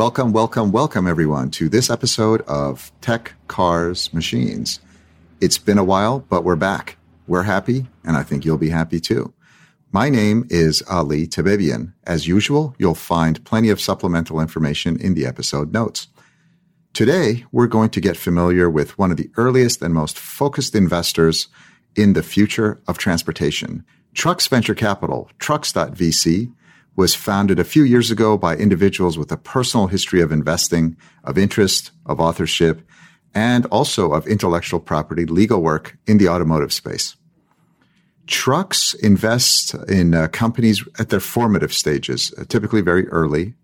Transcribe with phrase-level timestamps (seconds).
[0.00, 4.80] Welcome, welcome, welcome, everyone, to this episode of Tech, Cars, Machines.
[5.42, 6.96] It's been a while, but we're back.
[7.26, 9.34] We're happy, and I think you'll be happy too.
[9.92, 11.92] My name is Ali Tabibian.
[12.04, 16.06] As usual, you'll find plenty of supplemental information in the episode notes.
[16.94, 21.48] Today, we're going to get familiar with one of the earliest and most focused investors
[21.94, 23.84] in the future of transportation.
[24.14, 26.50] Trucks Venture Capital, Trucks.vc,
[27.00, 31.38] was founded a few years ago by individuals with a personal history of investing, of
[31.38, 32.82] interest, of authorship,
[33.34, 37.16] and also of intellectual property legal work in the automotive space.
[38.26, 43.54] Trucks invest in uh, companies at their formative stages, uh, typically very early,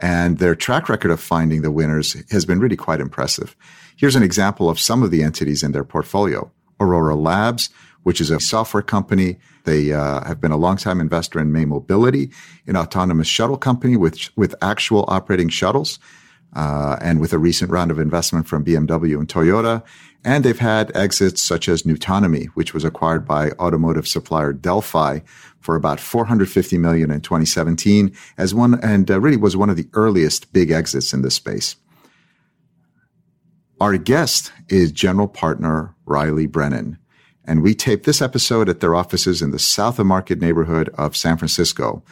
[0.00, 3.54] and their track record of finding the winners has been really quite impressive.
[3.98, 6.50] Here's an example of some of the entities in their portfolio.
[6.80, 7.68] Aurora Labs,
[8.06, 9.36] which is a software company.
[9.64, 12.30] They uh, have been a longtime investor in May Mobility,
[12.68, 15.98] an autonomous shuttle company with, with actual operating shuttles,
[16.54, 19.82] uh, and with a recent round of investment from BMW and Toyota.
[20.24, 25.18] And they've had exits such as nuTonomy, which was acquired by automotive supplier Delphi
[25.58, 29.88] for about 450 million in 2017 as one, and uh, really was one of the
[29.94, 31.74] earliest big exits in this space.
[33.80, 36.98] Our guest is general partner Reilly Brennan
[37.46, 41.16] and we taped this episode at their offices in the South of Market neighborhood of
[41.16, 42.02] San Francisco.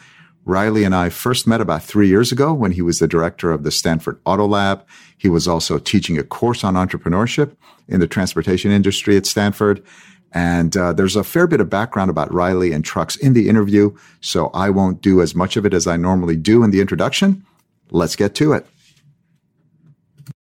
[0.45, 3.63] Reilly and I first met about three years ago when he was the director of
[3.63, 4.85] the Stanford Auto Lab.
[5.17, 7.55] He was also teaching a course on entrepreneurship
[7.87, 9.83] in the transportation industry at Stanford.
[10.31, 13.95] And uh, there's a fair bit of background about Reilly and trucks in the interview,
[14.21, 17.43] so I won't do as much of it as I normally do in the introduction.
[17.89, 18.67] Let's get to it.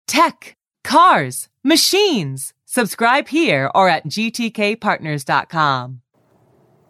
[0.07, 2.53] Tech, cars, machines.
[2.75, 6.01] Subscribe here or at gtkpartners.com.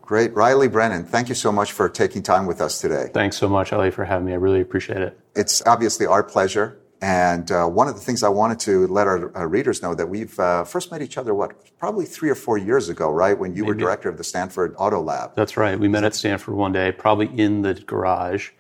[0.01, 0.35] Great.
[0.35, 3.11] Reilly Brennan, thank you so much for taking time with us today.
[3.13, 4.33] Thanks so much, Ali, for having me.
[4.33, 5.21] I really appreciate it.
[5.37, 6.81] It's obviously our pleasure.
[7.03, 10.09] And uh, one of the things I wanted to let our, our readers know that
[10.09, 13.39] we've uh, first met each other, what, probably three or four years ago, right?
[13.39, 13.69] When you Maybe.
[13.69, 15.37] were director of the Stanford Auto Lab.
[15.37, 15.79] That's right.
[15.79, 18.53] We met at Stanford one day, probably in the garage.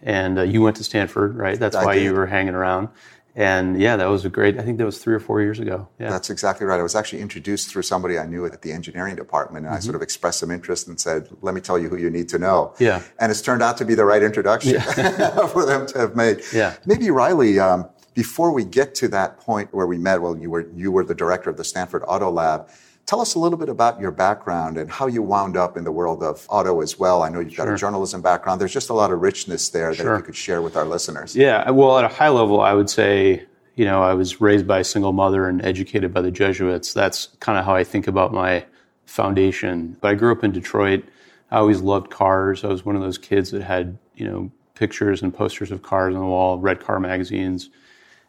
[0.00, 1.58] And uh, you went to Stanford, right?
[1.58, 2.04] That's I why did.
[2.04, 2.90] you were hanging around.
[3.38, 5.86] And yeah, that was a great, I think that was three or four years ago.
[6.00, 6.10] Yeah.
[6.10, 6.80] That's exactly right.
[6.80, 9.64] I was actually introduced through somebody I knew at the engineering department.
[9.64, 9.76] And mm-hmm.
[9.76, 12.28] I sort of expressed some interest and said, let me tell you who you need
[12.30, 12.74] to know.
[12.80, 13.00] Yeah.
[13.20, 15.46] And it's turned out to be the right introduction yeah.
[15.52, 16.40] for them to have made.
[16.52, 16.74] Yeah.
[16.84, 20.68] Maybe Reilly, um, before we get to that point where we met, well, you were,
[20.74, 22.68] you were the director of the Stanford Auto Lab.
[23.08, 25.90] Tell us a little bit about your background and how you wound up in the
[25.90, 27.22] world of auto as well.
[27.22, 27.74] I know you've got sure.
[27.74, 28.60] a journalism background.
[28.60, 30.18] There's just a lot of richness there that sure.
[30.18, 31.34] you could share with our listeners.
[31.34, 33.46] Yeah, well, at a high level, I would say
[33.78, 36.92] you know, I was raised by a single mother and educated by the Jesuits.
[36.92, 38.66] That's kind of how I think about my
[39.06, 39.96] foundation.
[40.00, 41.04] But I grew up in Detroit.
[41.52, 42.64] I always loved cars.
[42.64, 46.12] I was one of those kids that had, you know, pictures and posters of cars
[46.16, 47.70] on the wall, read car magazines.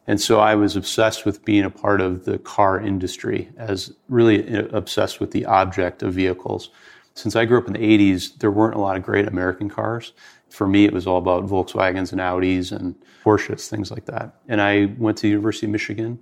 [0.06, 4.54] And so I was obsessed with being a part of the car industry, as really
[4.70, 6.70] obsessed with the object of vehicles.
[7.14, 10.12] Since I grew up in the 80s, there weren't a lot of great American cars
[10.50, 12.94] for me, it was all about Volkswagens and Audis and
[13.24, 14.34] Porsches, things like that.
[14.48, 16.18] And I went to the University of Michigan.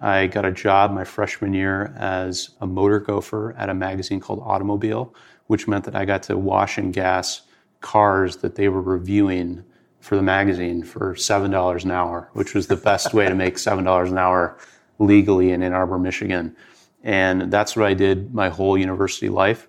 [0.00, 4.40] I got a job my freshman year as a motor gopher at a magazine called
[4.44, 5.14] Automobile,
[5.48, 7.42] which meant that I got to wash and gas
[7.80, 9.64] cars that they were reviewing
[10.04, 14.06] for the magazine for $7 an hour, which was the best way to make $7
[14.06, 14.58] an hour
[14.98, 16.54] legally in Ann Arbor, Michigan.
[17.02, 19.66] And that's what I did my whole university life.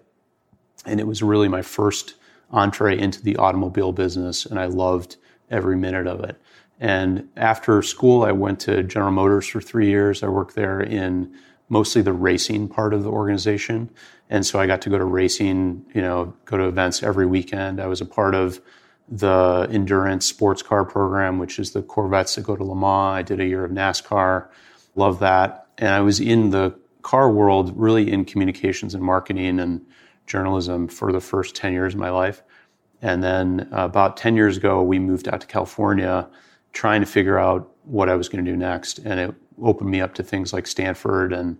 [0.85, 2.16] And it was really my first
[2.51, 5.16] entree into the automobile business, and I loved
[5.50, 6.35] every minute of it.
[6.81, 10.22] And after school, I went to General Motors for three years.
[10.22, 11.34] I worked there in
[11.69, 13.90] mostly the racing part of the organization.
[14.29, 17.79] And so I got to go to racing, you know, go to events every weekend.
[17.79, 18.59] I was a part of
[19.07, 23.17] the endurance sports car program, which is the Corvettes that go to Le Mans.
[23.17, 24.47] I did a year of NASCAR.
[24.96, 25.67] Love that.
[25.78, 29.85] And I was in the car world, really in communications and marketing and
[30.25, 32.41] journalism for the first 10 years of my life.
[33.02, 36.28] And then uh, about 10 years ago, we moved out to California
[36.73, 38.99] trying to figure out what I was going to do next.
[38.99, 41.57] And it opened me up to things like Stanford and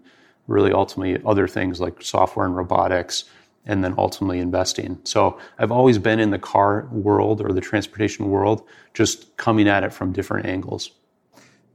[0.48, 3.26] really ultimately other things like software and robotics
[3.66, 5.00] and then ultimately investing.
[5.04, 8.64] So I've always been in the car world or the transportation world,
[8.94, 10.92] just coming at it from different angles.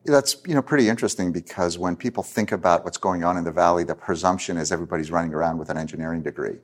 [0.04, 3.52] That's you know pretty interesting because when people think about what's going on in the
[3.52, 6.58] valley, the presumption is everybody's running around with an engineering degree.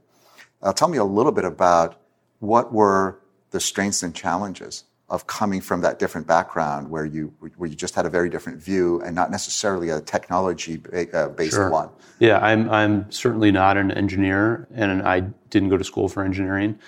[0.62, 2.00] Uh, tell me a little bit about
[2.38, 3.20] what were
[3.50, 7.94] the strengths and challenges of coming from that different background where you where you just
[7.94, 10.82] had a very different view and not necessarily a technology
[11.12, 11.70] uh, based sure.
[11.70, 11.88] one.
[12.18, 15.20] Yeah, I'm I'm certainly not an engineer, and I
[15.50, 16.78] didn't go to school for engineering.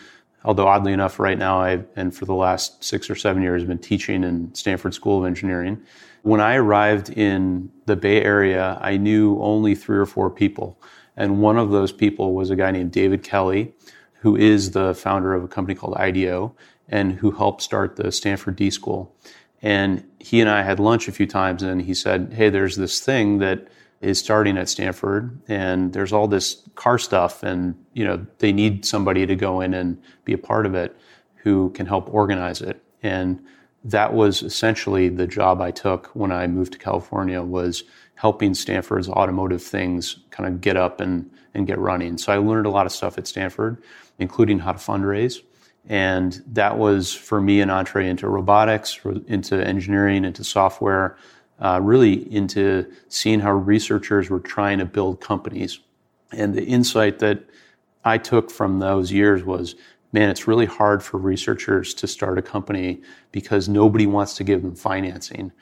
[0.44, 3.68] although oddly enough, right now I and for the last six or seven years have
[3.68, 5.80] been teaching in Stanford School of Engineering.
[6.22, 10.76] When I arrived in the Bay Area, I knew only three or four people,
[11.16, 13.72] and one of those people was a guy named David Kelley,
[14.14, 16.52] who is the founder of a company called IDEO
[16.88, 19.14] and who helped start the Stanford D School.
[19.60, 23.00] And he and I had lunch a few times, and he said, "Hey, there's this
[23.00, 23.68] thing that
[24.00, 28.84] is starting at Stanford and there's all this car stuff and you know they need
[28.84, 30.96] somebody to go in and be a part of it
[31.34, 33.44] who can help organize it and
[33.84, 37.84] that was essentially the job I took when I moved to California was
[38.16, 42.18] helping Stanford's automotive things kind of get up and, and get running.
[42.18, 43.80] So I learned a lot of stuff at Stanford,
[44.18, 45.40] including how to fundraise.
[45.86, 51.16] And that was for me an entree into robotics, into engineering, into software,
[51.60, 55.80] uh, really into seeing how researchers were trying to build companies.
[56.32, 57.44] And the insight that
[58.04, 59.74] I took from those years was
[60.12, 63.02] man, it's really hard for researchers to start a company
[63.32, 65.52] because nobody wants to give them financing.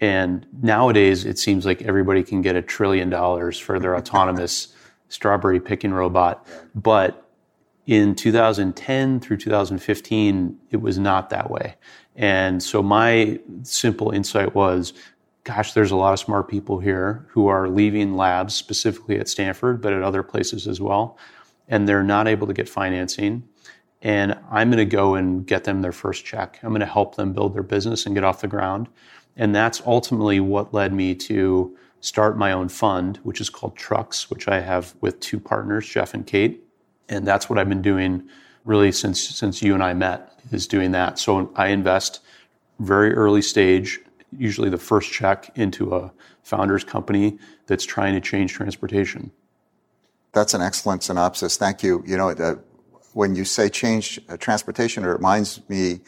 [0.00, 4.74] And nowadays, it seems like everybody can get a trillion dollars for their autonomous
[5.08, 6.46] strawberry picking robot.
[6.74, 7.23] But
[7.86, 11.74] in 2010 through 2015, it was not that way.
[12.16, 14.92] And so my simple insight was
[15.44, 19.80] gosh, there's a lot of smart people here who are leaving labs specifically at Stanford,
[19.80, 21.18] but at other places as well.
[21.68, 23.46] And they're not able to get financing.
[24.02, 26.58] And I'm going to go and get them their first check.
[26.62, 28.88] I'm going to help them build their business and get off the ground.
[29.36, 34.30] And that's ultimately what led me to start my own fund, which is called Trucks,
[34.30, 36.63] which I have with two partners, Jeff and Kate.
[37.08, 38.28] And that's what I've been doing
[38.64, 41.18] really since since you and I met is doing that.
[41.18, 42.20] So I invest
[42.78, 44.00] very early stage
[44.38, 46.12] usually the first check into a
[46.42, 49.30] founder's company that's trying to change transportation.
[50.32, 51.56] That's an excellent synopsis.
[51.56, 52.02] Thank you.
[52.06, 52.56] You know, uh,
[53.12, 56.00] when you say change uh, transportation, it reminds me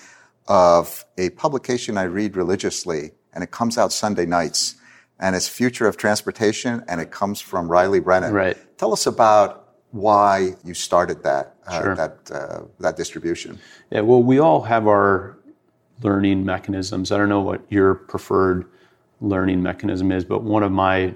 [0.49, 4.75] of a publication I read religiously, and it comes out Sunday nights,
[5.21, 8.33] and it's Future of Transportation, and it comes from Reilly Brennan.
[8.33, 8.79] Right.
[8.79, 9.66] Tell us about
[9.97, 11.95] why you started that uh, sure.
[11.95, 13.59] that uh, that distribution.
[13.91, 14.01] Yeah.
[14.01, 15.37] Well, we all have our
[16.03, 17.11] learning mechanisms.
[17.11, 18.67] I don't know what your preferred
[19.21, 21.15] learning mechanism is, but one of my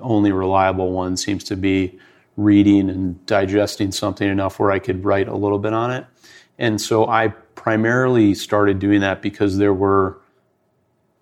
[0.00, 1.98] only reliable ones seems to be
[2.36, 6.04] reading and digesting something enough where I could write a little bit on it.
[6.58, 10.18] And so I primarily started doing that because there were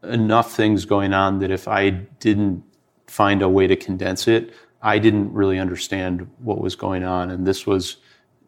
[0.02, 2.64] enough things going on that if I didn't
[3.06, 7.30] find a way to condense it, I didn't really understand what was going on.
[7.30, 7.98] And this was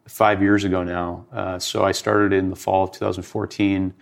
[0.07, 1.25] five years ago now.
[1.31, 3.93] Uh, so I started in the fall of 2014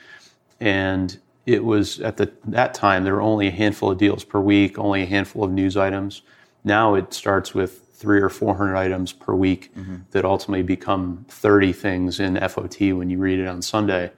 [0.60, 4.40] and it was at the, that time there were only a handful of deals per
[4.40, 6.22] week, only a handful of news items.
[6.64, 9.98] Now it starts with three or four hundred items per week mm-hmm.
[10.12, 14.12] that ultimately become 30 things in FOT when you read it on Sunday.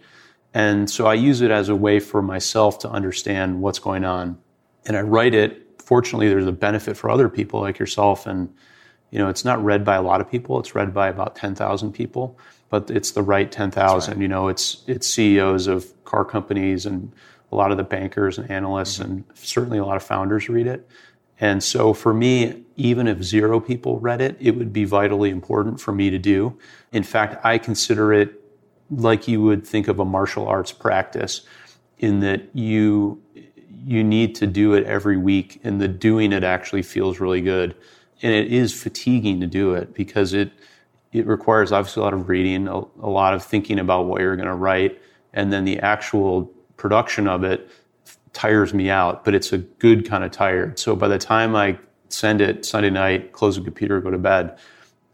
[0.54, 4.38] And so I use it as a way for myself to understand what's going on.
[4.86, 5.65] And I write it.
[5.86, 8.28] Fortunately, there's a benefit for other people like yourself.
[8.28, 8.54] And,
[9.12, 10.60] you know, it's not read by a lot of people.
[10.60, 12.38] It's read by about 10,000 people
[12.70, 14.14] but it's the right 10,000.
[14.14, 14.22] Right.
[14.22, 17.12] You know, it's it's CEOs of car companies and
[17.52, 19.12] a lot of the bankers and analysts mm-hmm.
[19.12, 20.88] and certainly a lot of founders read it.
[21.40, 25.82] And so for me, even if zero people read it, it would be vitally important
[25.82, 26.58] for me to do.
[26.92, 28.42] In fact, I consider it
[28.90, 31.42] like you would think of a martial arts practice
[31.98, 33.22] in that you
[33.86, 37.76] you need to do it every week and the doing it actually feels really good.
[38.22, 40.52] And it is fatiguing to do it because it
[41.12, 44.36] it requires obviously a lot of reading, a, a lot of thinking about what you're
[44.36, 45.00] going to write,
[45.34, 47.70] and then the actual production of it
[48.34, 49.24] tires me out.
[49.24, 50.78] But it's a good kind of tired.
[50.78, 51.78] So by the time I
[52.10, 54.58] send it Sunday night, close the computer, go to bed,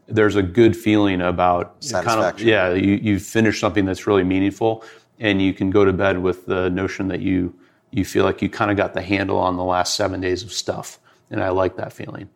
[0.08, 2.72] there's a good feeling about kind of yeah.
[2.72, 4.84] You you finish something that's really meaningful,
[5.20, 7.54] and you can go to bed with the notion that you
[7.92, 10.52] you feel like you kind of got the handle on the last seven days of
[10.52, 10.98] stuff,
[11.30, 12.28] and I like that feeling.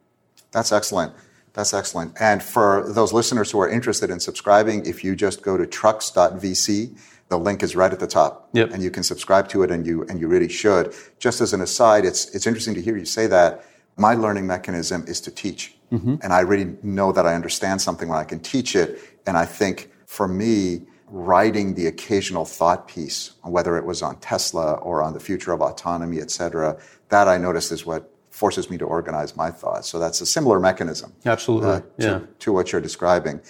[0.53, 1.13] That's excellent.
[1.55, 2.15] That's excellent.
[2.21, 6.99] And for those listeners who are interested in subscribing, if you just go to trucks.vc,
[7.29, 8.49] the link is right at the top.
[8.53, 8.73] Yep.
[8.73, 10.95] And you can subscribe to it and you and you really should.
[11.19, 13.65] Just as an aside, it's it's interesting to hear you say that.
[13.97, 15.75] My learning mechanism is to teach.
[15.91, 16.17] Mm-hmm.
[16.23, 19.01] And I really know that I understand something when I can teach it.
[19.27, 20.83] And I think for me,
[21.17, 25.63] writing the occasional thought piece, whether it was on Tesla or on the future of
[25.63, 29.89] autonomy, et cetera, that I noticed is what forces me to organize my thoughts.
[29.89, 31.15] So that's a similar mechanism.
[31.25, 31.71] Absolutely.
[31.71, 32.21] Uh, to, yeah.
[32.41, 33.41] to what you're describing.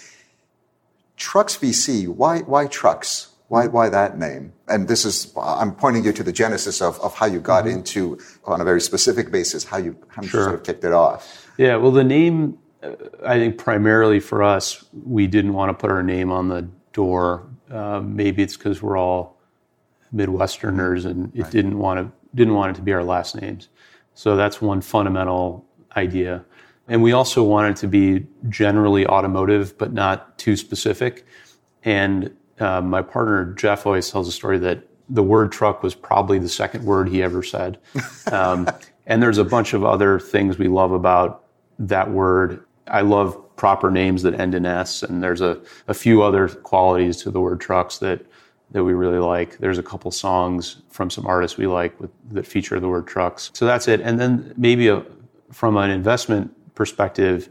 [1.17, 3.33] Trucks VC, why, why trucks?
[3.49, 4.53] Why, why that name?
[4.69, 7.79] And this is, I'm pointing you to the genesis of, of how you got mm-hmm.
[7.79, 11.49] into, on a very specific basis, how you, how you sort of kicked it off.
[11.57, 12.91] Yeah, well, the name, uh,
[13.25, 17.45] I think primarily for us, we didn't want to put our name on the door.
[17.71, 19.37] Uh, maybe it's because we're all
[20.13, 21.51] Midwesterners and it right.
[21.51, 23.69] didn't want to didn't want it to be our last names.
[24.13, 26.43] So that's one fundamental idea.
[26.87, 31.25] And we also wanted it to be generally automotive, but not too specific.
[31.83, 36.39] And uh, my partner Jeff always tells a story that the word truck was probably
[36.39, 37.79] the second word he ever said.
[38.31, 38.67] Um,
[39.05, 41.45] and there's a bunch of other things we love about
[41.79, 42.63] that word.
[42.89, 47.17] I love proper names that end in S, and there's a, a few other qualities
[47.23, 48.25] to the word trucks that
[48.71, 49.57] that we really like.
[49.59, 53.49] There's a couple songs from some artists we like with, that feature the word trucks.
[53.53, 54.01] So that's it.
[54.01, 55.05] And then maybe a,
[55.51, 57.49] from an investment perspective,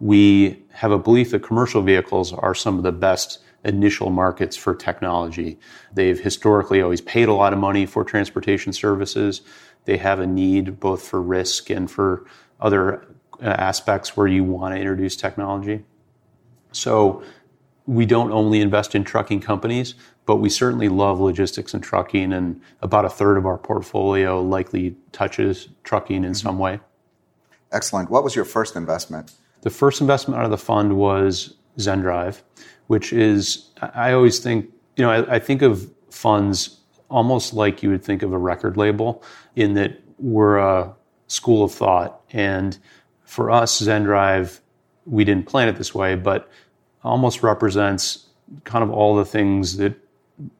[0.00, 4.74] we have a belief that commercial vehicles are some of the best initial markets for
[4.74, 5.58] technology.
[5.92, 9.42] They've historically always paid a lot of money for transportation services.
[9.84, 12.26] They have a need both for risk and for
[12.60, 13.06] other
[13.42, 15.84] aspects where you want to introduce technology.
[16.72, 17.22] So
[17.86, 19.94] we don't only invest in trucking companies,
[20.26, 24.94] but we certainly love logistics and trucking, and about a third of our portfolio likely
[25.12, 26.34] touches trucking in mm-hmm.
[26.34, 26.78] some way.
[27.72, 28.10] Excellent.
[28.10, 29.32] What was your first investment?
[29.62, 32.42] The first investment out of the fund was ZenDrive,
[32.86, 37.90] which is, I always think, you know, I, I think of funds almost like you
[37.90, 39.22] would think of a record label
[39.56, 40.94] in that we're a
[41.26, 42.20] school of thought.
[42.32, 42.78] And
[43.30, 44.58] for us, ZenDrive,
[45.06, 46.50] we didn't plan it this way, but
[47.04, 48.26] almost represents
[48.64, 49.94] kind of all the things that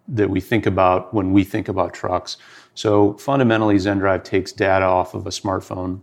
[0.06, 2.36] that we think about when we think about trucks.
[2.74, 6.00] So fundamentally, ZenDrive takes data off of a smartphone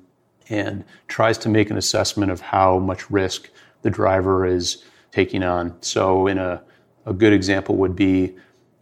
[0.50, 3.50] and tries to make an assessment of how much risk
[3.84, 5.74] the driver is taking on.
[5.82, 6.62] So in a,
[7.06, 8.36] a good example would be,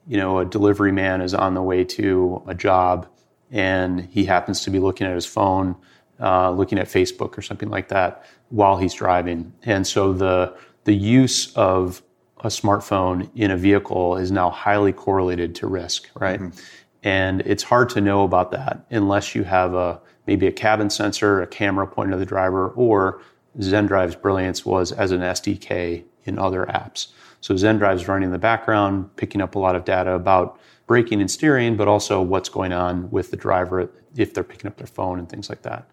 [0.08, 3.08] you know, a delivery man is on the way to a job
[3.52, 5.76] and he happens to be looking at his phone,
[6.20, 9.54] uh, looking at Facebook or something like that while he's driving.
[9.64, 10.56] And so the
[10.86, 12.02] the use of
[12.40, 16.40] a smartphone in a vehicle is now highly correlated to risk, right?
[16.40, 16.60] Mm-hmm.
[17.04, 21.42] And it's hard to know about that unless you have a maybe a cabin sensor,
[21.42, 23.22] a camera pointed at the driver, or
[23.60, 27.08] ZenDrive's brilliance was as an SDK in other apps.
[27.42, 31.30] So ZenDrive's running in the background, picking up a lot of data about braking and
[31.30, 35.20] steering, but also what's going on with the driver if they're picking up their phone
[35.20, 35.90] and things like that.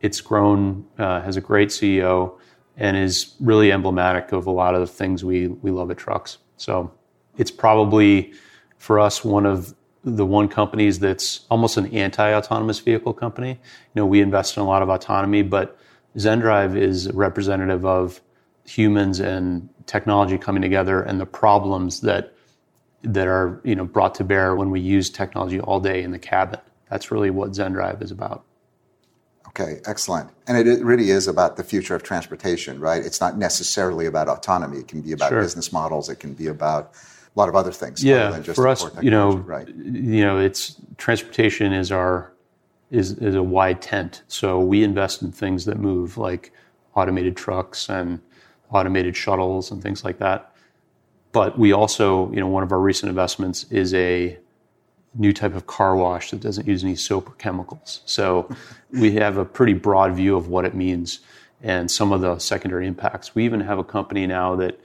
[0.00, 2.38] It's grown, uh, has a great CEO,
[2.76, 6.38] and is really emblematic of a lot of the things we, we love at trucks.
[6.56, 6.92] So
[7.38, 8.32] it's probably
[8.78, 9.74] for us one of
[10.04, 13.50] the one companies that's almost an anti-autonomous vehicle company.
[13.50, 13.56] You
[13.94, 15.78] know, we invest in a lot of autonomy, but
[16.16, 18.20] ZenDrive is representative of
[18.64, 22.35] humans and technology coming together and the problems that
[23.02, 26.18] that are you know brought to bear when we use technology all day in the
[26.18, 26.60] cabin.
[26.90, 28.44] That's really what ZenDrive is about.
[29.48, 30.30] Okay, excellent.
[30.46, 33.02] And it really is about the future of transportation, right?
[33.02, 34.78] It's not necessarily about autonomy.
[34.78, 35.40] It can be about sure.
[35.40, 36.10] business models.
[36.10, 38.04] It can be about a lot of other things.
[38.04, 39.68] Yeah, for us, you know, right?
[39.68, 42.32] You know, it's transportation is our
[42.90, 44.22] is is a wide tent.
[44.28, 46.52] So we invest in things that move, like
[46.94, 48.20] automated trucks and
[48.70, 50.52] automated shuttles and things like that.
[51.36, 54.38] But we also, you know, one of our recent investments is a
[55.14, 58.00] new type of car wash that doesn't use any soap or chemicals.
[58.06, 58.48] So
[58.90, 61.20] we have a pretty broad view of what it means
[61.62, 63.34] and some of the secondary impacts.
[63.34, 64.80] We even have a company now that,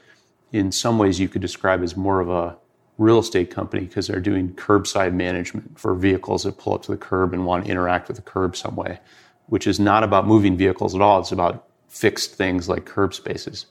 [0.51, 2.57] in some ways, you could describe as more of a
[2.97, 6.97] real estate company because they're doing curbside management for vehicles that pull up to the
[6.97, 8.99] curb and want to interact with the curb some way,
[9.45, 11.21] which is not about moving vehicles at all.
[11.21, 13.67] It's about fixed things like curb spaces.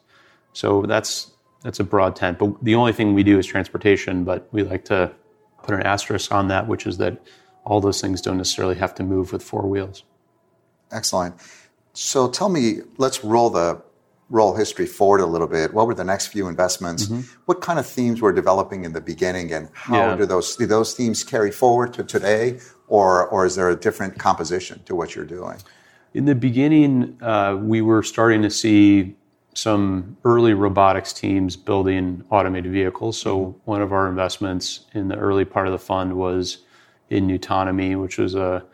[0.54, 1.30] So that's
[1.62, 2.38] that's a broad tent.
[2.38, 4.24] But the only thing we do is transportation.
[4.24, 5.12] But we like to
[5.62, 7.20] put an asterisk on that, which is that
[7.64, 10.04] all those things don't necessarily have to move with four wheels.
[10.90, 11.34] Excellent.
[11.92, 13.82] So tell me, let's roll the
[14.30, 15.74] roll history forward a little bit.
[15.74, 17.06] What were the next few investments?
[17.06, 17.22] Mm-hmm.
[17.46, 20.16] What kind of themes were developing in the beginning, and how yeah.
[20.16, 24.18] do those do those themes carry forward to today, or or is there a different
[24.18, 25.58] composition to what you're doing?
[26.14, 29.16] In the beginning, uh, we were starting to see
[29.54, 33.18] some early robotics teams building automated vehicles.
[33.18, 33.58] So mm-hmm.
[33.64, 36.58] one of our investments in the early part of the fund was
[37.10, 38.64] in nuTonomy, which was a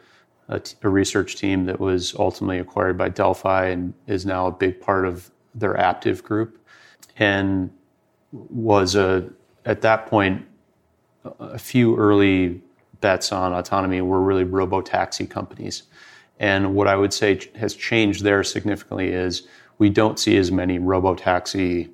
[0.83, 5.31] research team that was ultimately acquired by Delphi and is now a big part of
[5.55, 6.59] their Aptiv group,
[7.19, 7.71] and
[8.31, 9.29] was a
[9.65, 10.45] at that point
[11.41, 12.61] a few early
[13.01, 15.85] bets on autonomy were really robo taxi companies.
[16.39, 20.79] And what I would say has changed there significantly is we don't see as many
[20.79, 21.91] robo-taxi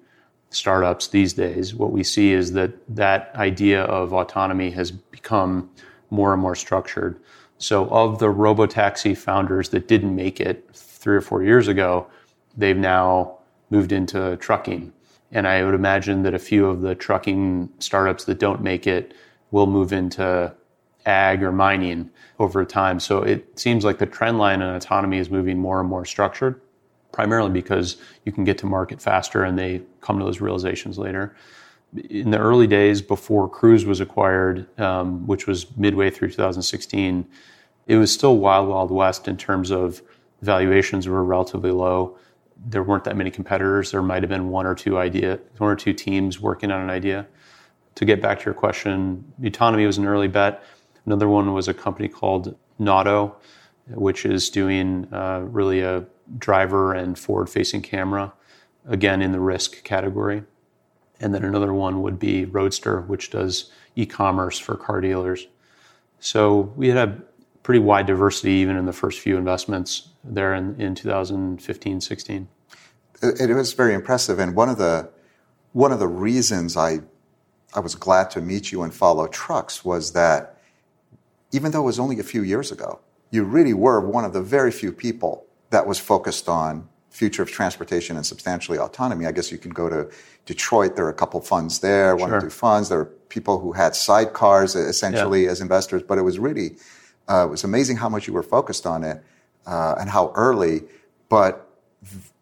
[0.51, 1.75] startups these days.
[1.75, 5.71] What we see is that that idea of autonomy has become
[6.11, 7.19] more and more structured.
[7.59, 12.07] So, of the robo-taxi founders that didn't make it three or four years ago,
[12.57, 13.39] they've now
[13.71, 14.93] moved into trucking.
[15.31, 19.15] And I would imagine that a few of the trucking startups that don't make it
[19.51, 20.55] will move into
[21.07, 23.01] ag or mining over time.
[23.01, 26.61] So it seems like the trend line in autonomy is moving more and more structured,
[27.13, 31.37] primarily because you can get to market faster and they come to those realizations later.
[32.09, 37.27] In the early days before Cruise was acquired, um, which was midway through 2016,
[37.87, 40.03] it was still wild, wild west in terms of
[40.41, 42.17] valuations were relatively low.
[42.65, 43.91] There weren't that many competitors.
[43.91, 46.91] There might have been one or two idea, one or two teams working on an
[46.91, 47.27] idea.
[47.97, 50.63] To get back to your question, autonomy was an early bet.
[51.05, 53.35] Another one was a company called Nauto,
[53.89, 56.07] which is doing uh, really a
[56.39, 58.33] driver and forward facing camera,
[58.87, 60.43] again in the risk category.
[61.21, 65.47] And then another one would be Roadster, which does e commerce for car dealers.
[66.19, 67.23] So we had a
[67.63, 72.49] pretty wide diversity even in the first few investments there in, in 2015 16.
[73.23, 74.41] It, was very impressive.
[74.41, 75.09] And one of the,
[75.73, 77.01] one of the reasons I,
[77.73, 80.59] I was glad to meet you and follow trucks was that
[81.53, 82.99] even though it was only a few years ago,
[83.31, 87.51] you really were one of the very few people that was focused on future of
[87.51, 89.27] transportation and substantially autonomy.
[89.27, 90.11] I guess you can go to
[90.47, 90.97] Detroit.
[90.97, 92.39] There are a couple funds there, one sure.
[92.39, 92.89] or two funds.
[92.89, 95.51] There are people who had sidecars essentially yeah.
[95.51, 96.77] as investors, but it was really,
[97.29, 99.23] uh, it was amazing how much you were focused on it
[99.67, 100.83] uh, and how early.
[101.29, 101.69] But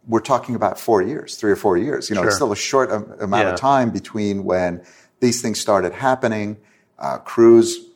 [0.06, 2.08] we're talking about four years, three or four years.
[2.08, 2.28] You know, sure.
[2.28, 3.52] it's still a short amount yeah.
[3.52, 4.84] of time between when
[5.20, 6.56] these things started happening.
[6.98, 7.86] Uh, Cruise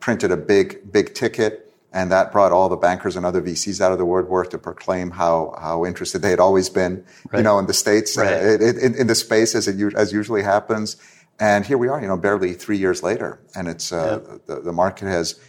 [0.00, 3.92] printed a big, big ticket, and that brought all the bankers and other VCs out
[3.92, 7.38] of the woodwork to proclaim how how interested they had always been, right.
[7.38, 8.32] you know, in the states, right.
[8.32, 10.96] uh, in, in, the space as it as usually happens.
[11.40, 14.38] And here we are, you know, barely three years later, and it's uh, yeah.
[14.46, 15.40] the, the market has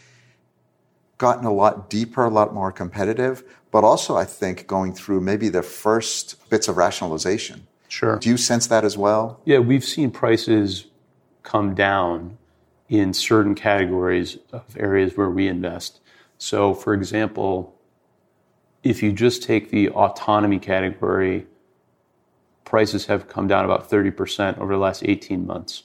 [1.18, 5.50] gotten a lot deeper, a lot more competitive, but also I think going through maybe
[5.50, 7.68] the first bits of rationalization.
[7.90, 8.18] Sure.
[8.18, 9.42] Do you sense that as well?
[9.46, 10.86] Yeah, we've seen prices
[11.44, 12.38] come down
[12.88, 16.00] in certain categories of areas where we invest.
[16.40, 17.76] So, for example,
[18.82, 21.46] if you just take the autonomy category,
[22.64, 25.84] prices have come down about 30% over the last 18 months.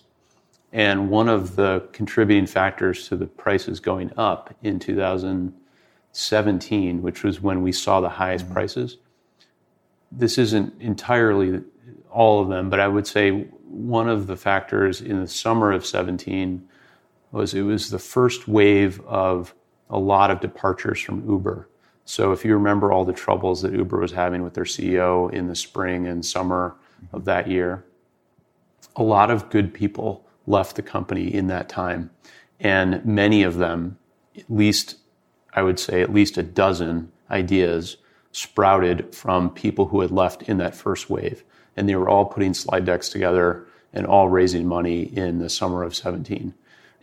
[0.72, 7.40] And one of the contributing factors to the prices going up in 2017, which was
[7.40, 8.54] when we saw the highest mm-hmm.
[8.54, 8.98] prices,
[10.12, 11.62] this isn't entirely
[12.10, 15.84] all of them, but I would say one of the factors in the summer of
[15.84, 16.68] 17
[17.32, 19.52] was it was the first wave of
[19.90, 21.68] a lot of departures from Uber.
[22.04, 25.48] So if you remember all the troubles that Uber was having with their CEO in
[25.48, 26.76] the spring and summer
[27.12, 27.24] of mm-hmm.
[27.24, 27.84] that year,
[28.96, 32.10] a lot of good people left the company in that time.
[32.60, 33.98] And many of them,
[34.36, 34.96] at least,
[35.54, 37.96] I would say, at least a dozen ideas
[38.32, 41.42] sprouted from people who had left in that first wave.
[41.76, 45.82] And they were all putting slide decks together and all raising money in the summer
[45.82, 46.54] of 17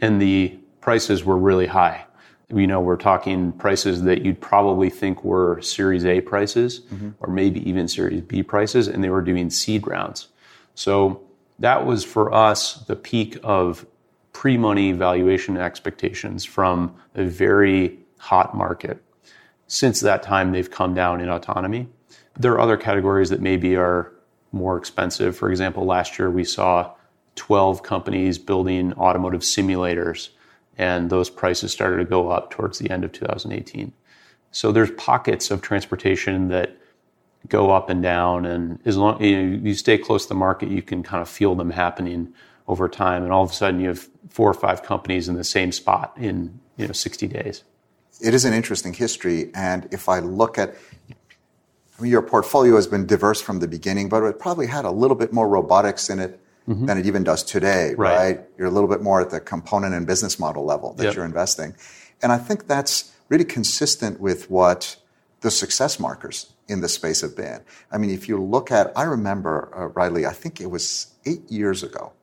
[0.02, 2.06] and the prices were really high.
[2.54, 7.12] You know, we're talking prices that you'd probably think were Series A prices mm-hmm.
[7.20, 10.28] or maybe even Series B prices, and they were doing seed rounds.
[10.76, 11.22] So
[11.60, 13.86] that was for us the peak of
[14.34, 19.04] pre money valuation expectations from a very hot market.
[19.68, 21.88] Since that time, they've come down in autonomy.
[22.38, 24.12] There are other categories that maybe are
[24.52, 25.38] more expensive.
[25.38, 26.94] For example, last year we saw
[27.36, 30.30] 12 companies building automotive simulators,
[30.78, 33.94] and those prices started to go up towards the end of 2018.
[34.52, 36.78] So there's pockets of transportation that
[37.48, 40.70] go up and down, and as long you, know, you stay close to the market,
[40.70, 42.34] you can kind of feel them happening
[42.68, 45.44] over time, and all of a sudden you have four or five companies in the
[45.44, 47.64] same spot in you know 60 days.
[48.22, 50.76] It is an interesting history, and if I look at
[52.02, 54.92] I mean, your portfolio has been diverse from the beginning, but it probably had a
[54.92, 56.86] little bit more robotics in it mm-hmm.
[56.86, 58.16] than it even does today, right.
[58.16, 58.40] right.
[58.58, 61.16] You're a little bit more at the component and business model level that yep.
[61.16, 61.76] you're investing.
[62.22, 64.98] And I think that's really consistent with what
[65.42, 67.62] the success markers in the space have been.
[67.92, 71.50] I mean, if you look at, I remember, uh, Reilly, I think it was eight
[71.50, 72.14] years ago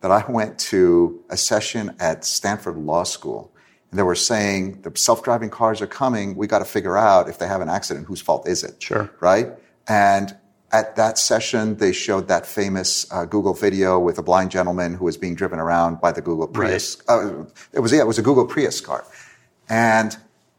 [0.00, 3.52] that I went to a session at Stanford Law School.
[3.90, 6.36] And they were saying the self-driving cars are coming.
[6.36, 8.82] We got to figure out if they have an accident, whose fault is it?
[8.82, 9.10] Sure.
[9.20, 9.48] Right?
[9.88, 10.36] And
[10.72, 15.04] at that session, they showed that famous uh, Google video with a blind gentleman who
[15.04, 16.96] was being driven around by the Google Prius.
[17.08, 17.24] Right.
[17.24, 19.04] Uh, it was yeah, it was a Google Prius car,
[19.68, 20.16] and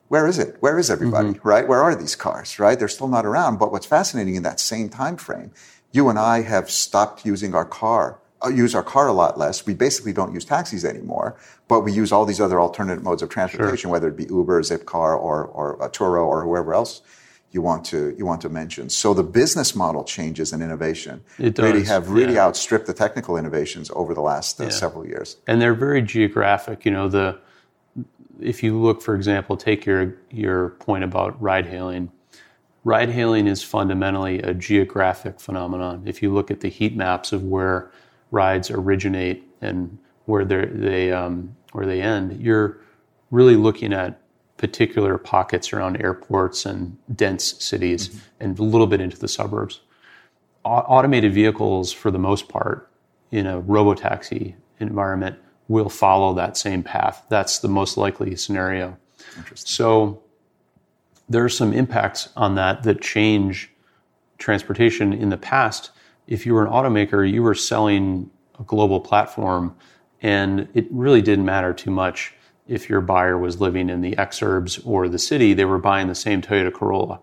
[0.10, 0.58] where is it?
[0.60, 1.30] Where is everybody?
[1.30, 1.48] Mm-hmm.
[1.48, 1.68] Right?
[1.68, 2.60] Where are these cars?
[2.60, 2.78] Right?
[2.78, 3.58] They're still not around.
[3.58, 5.52] But what's fascinating in that same time frame,
[5.92, 8.20] you and I have stopped using our car.
[8.44, 9.66] Uh, use our car a lot less.
[9.68, 13.30] We basically don't use taxis anymore, but we use all these other alternative modes of
[13.30, 13.92] transportation, sure.
[13.92, 17.02] whether it be Uber, Zipcar, or or Turo, or whoever else
[17.52, 18.90] you want to you want to mention.
[18.90, 22.46] So the business model changes and innovation It does, really have really yeah.
[22.46, 25.38] outstripped the technical innovations over the last uh, several years.
[25.48, 26.86] and they're very geographic.
[26.86, 27.38] You know, the
[28.40, 32.12] if you look, for example, take your your point about ride hailing.
[32.84, 36.04] Ride hailing is fundamentally a geographic phenomenon.
[36.06, 37.92] If you look at the heat maps of where
[38.32, 42.78] rides originate and where they they um, where they end, you're
[43.30, 44.21] really looking at
[44.62, 48.20] particular pockets around airports and dense cities, mm-hmm.
[48.40, 49.82] and a little bit into the suburbs.
[50.64, 52.88] Au- automated vehicles, for the most part,
[53.32, 55.36] in a robotaxi environment,
[55.68, 57.26] will follow that same path.
[57.28, 58.98] That's the most likely scenario.
[59.56, 60.22] So
[61.28, 63.72] there are some impacts on that that change
[64.38, 65.90] transportation in the past.
[66.28, 69.76] If you were an automaker, you were selling a global platform,
[70.22, 72.36] and it really didn't matter too much
[72.68, 76.16] if your buyer was living in the exurbs or the city, they were buying the
[76.16, 77.20] same Toyota Corolla.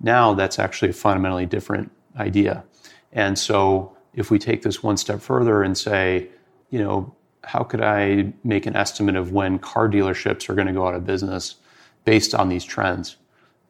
[0.00, 2.64] Now that's actually a fundamentally different idea.
[3.12, 6.28] And so if we take this one step further and say,
[6.70, 10.72] you know, how could I make an estimate of when car dealerships are going to
[10.72, 11.56] go out of business
[12.04, 13.16] based on these trends?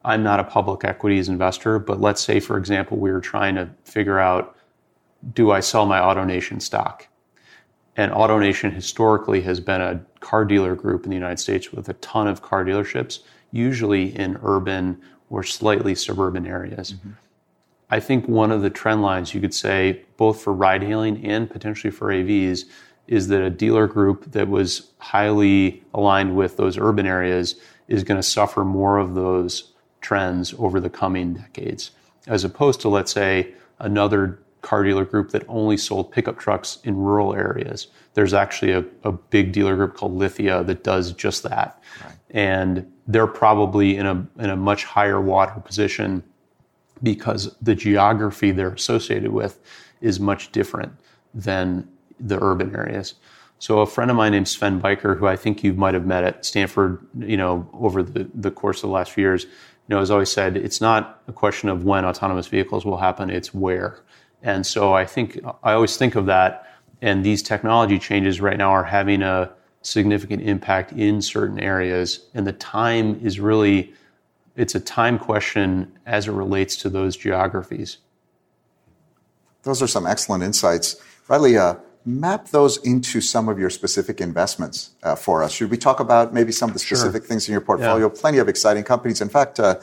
[0.05, 3.71] I'm not a public equities investor, but let's say, for example, we were trying to
[3.85, 4.57] figure out
[5.33, 7.07] do I sell my AutoNation stock?
[7.97, 11.95] And AutoNation historically has been a car dealer group in the United States with a
[11.95, 13.19] ton of car dealerships,
[13.51, 16.93] usually in urban or slightly suburban areas.
[16.93, 17.11] Mm-hmm.
[17.91, 21.51] I think one of the trend lines you could say, both for ride hailing and
[21.51, 22.65] potentially for AVs,
[23.07, 27.57] is that a dealer group that was highly aligned with those urban areas
[27.89, 31.91] is going to suffer more of those trends over the coming decades,
[32.27, 36.97] as opposed to, let's say, another car dealer group that only sold pickup trucks in
[36.97, 37.89] rural areas.
[38.15, 41.83] There's actually a, a big dealer group called Lithia that does just that.
[42.31, 46.23] And they're probably in a, in a much higher water position
[47.03, 49.59] because the geography they're associated with
[50.01, 50.93] is much different
[51.35, 51.89] than
[52.21, 53.15] the urban areas.
[53.59, 56.25] So a friend of mine named Sven Beiker, who I think you might have met
[56.25, 59.51] at Stanford, you know, over the, the course of the last few years, you
[59.89, 63.53] know, has always said it's not a question of when autonomous vehicles will happen, it's
[63.55, 64.01] where.
[64.43, 66.67] And so I think I always think of that,
[67.01, 69.53] and these technology changes right now are having a
[69.83, 73.93] significant impact in certain areas, and the time is really
[74.57, 77.99] it's a time question as it relates to those geographies.
[79.63, 80.97] Those are some excellent insights.
[81.29, 85.53] Reilly, uh, map those into some of your specific investments uh, for us.
[85.53, 88.09] Should we talk about maybe some of the specific things in your portfolio?
[88.11, 89.21] Plenty of exciting companies.
[89.21, 89.77] In fact, uh,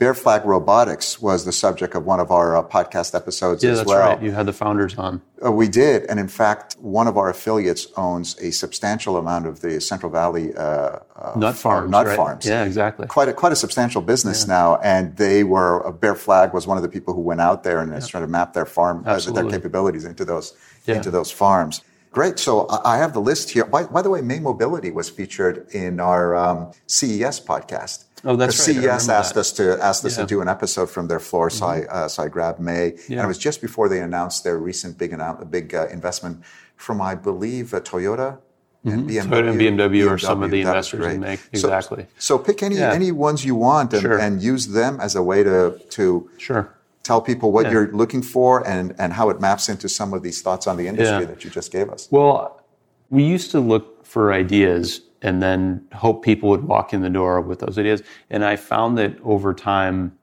[0.00, 3.78] Bear Flag Robotics was the subject of one of our uh, podcast episodes Yeah, as
[3.78, 4.08] that's well.
[4.08, 4.20] right.
[4.22, 5.22] You had the founders on.
[5.44, 9.60] Uh, we did, and in fact, one of our affiliates owns a substantial amount of
[9.60, 11.90] the Central Valley uh, uh, Nut farms.
[11.92, 12.16] nut right?
[12.16, 12.44] farms.
[12.44, 13.06] Yeah, exactly.
[13.06, 16.76] Quite a, quite a substantial business now, and they were uh, Bear Flag was one
[16.76, 19.18] of the people who went out there and is trying to map their farm, uh,
[19.20, 20.54] their capabilities into those
[20.86, 20.96] Yeah.
[20.96, 21.82] into those farms.
[22.10, 22.38] Great.
[22.40, 23.64] So I I have the list here.
[23.64, 28.04] By, by the way, May Mobility was featured in our um, CES podcast.
[28.24, 28.76] Oh, that's right.
[28.76, 29.40] CES asked that.
[29.40, 30.22] us to asked us Yeah.
[30.22, 30.26] Mm-hmm.
[30.28, 33.20] to do an episode from their floor, so I uh, so I grabbed May, and
[33.20, 35.12] it was just before they announced their recent big
[35.50, 36.42] big uh, investment
[36.76, 38.38] from I believe uh, Toyota.
[38.86, 39.32] And BMW, Mm-hmm.
[39.32, 41.18] Toyota and BMW are some of the investors great.
[41.18, 41.58] make May.
[41.58, 42.06] So- Exactly.
[42.18, 42.92] So, pick any Yeah.
[43.00, 44.18] any ones you want and, Sure.
[44.24, 46.04] and use them as a way to to
[46.36, 46.64] Sure.
[47.02, 47.72] tell people what Yeah.
[47.72, 50.86] you're looking for and and how it maps into some of these thoughts on the
[50.86, 51.30] industry Yeah.
[51.32, 52.08] that you just gave us.
[52.10, 52.60] Well,
[53.16, 57.40] we used to look for ideas and then hope people would walk in the door
[57.40, 58.02] with those ideas.
[58.28, 60.16] And I found that over time,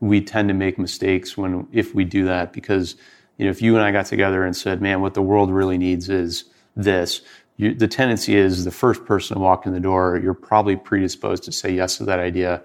[0.00, 2.96] we tend to make mistakes when if we do that because
[3.38, 5.78] you know if you and I got together and said, "Man, what the world really
[5.78, 7.22] needs is this,"
[7.56, 11.44] you, the tendency is the first person to walk in the door, you're probably predisposed
[11.44, 12.62] to say yes to that idea,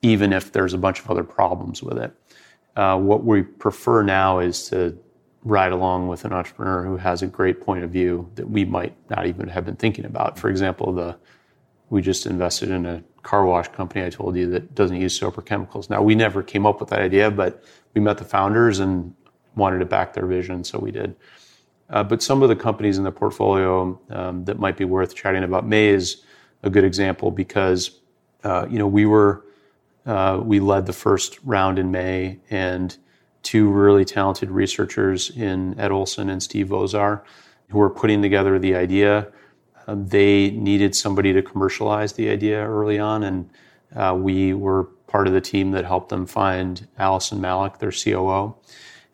[0.00, 2.12] even if there's a bunch of other problems with it.
[2.74, 4.96] Uh, what we prefer now is to
[5.48, 8.94] ride along with an entrepreneur who has a great point of view that we might
[9.08, 10.38] not even have been thinking about.
[10.38, 11.16] For example, the
[11.90, 15.38] we just invested in a car wash company I told you that doesn't use soap
[15.38, 15.88] or chemicals.
[15.88, 19.14] Now we never came up with that idea, but we met the founders and
[19.56, 21.16] wanted to back their vision, so we did.
[21.88, 25.42] Uh, but some of the companies in the portfolio um, that might be worth chatting
[25.42, 26.22] about, May is
[26.62, 28.00] a good example because
[28.44, 29.46] uh, you know we were
[30.04, 32.98] uh, we led the first round in May, and
[33.48, 37.22] two really talented researchers in Ed Olson and Steve Vozar,
[37.70, 39.26] who were putting together the idea.
[39.86, 43.48] Uh, they needed somebody to commercialize the idea early on, and
[43.96, 48.54] uh, we were part of the team that helped them find Alisyn Malek, their COO.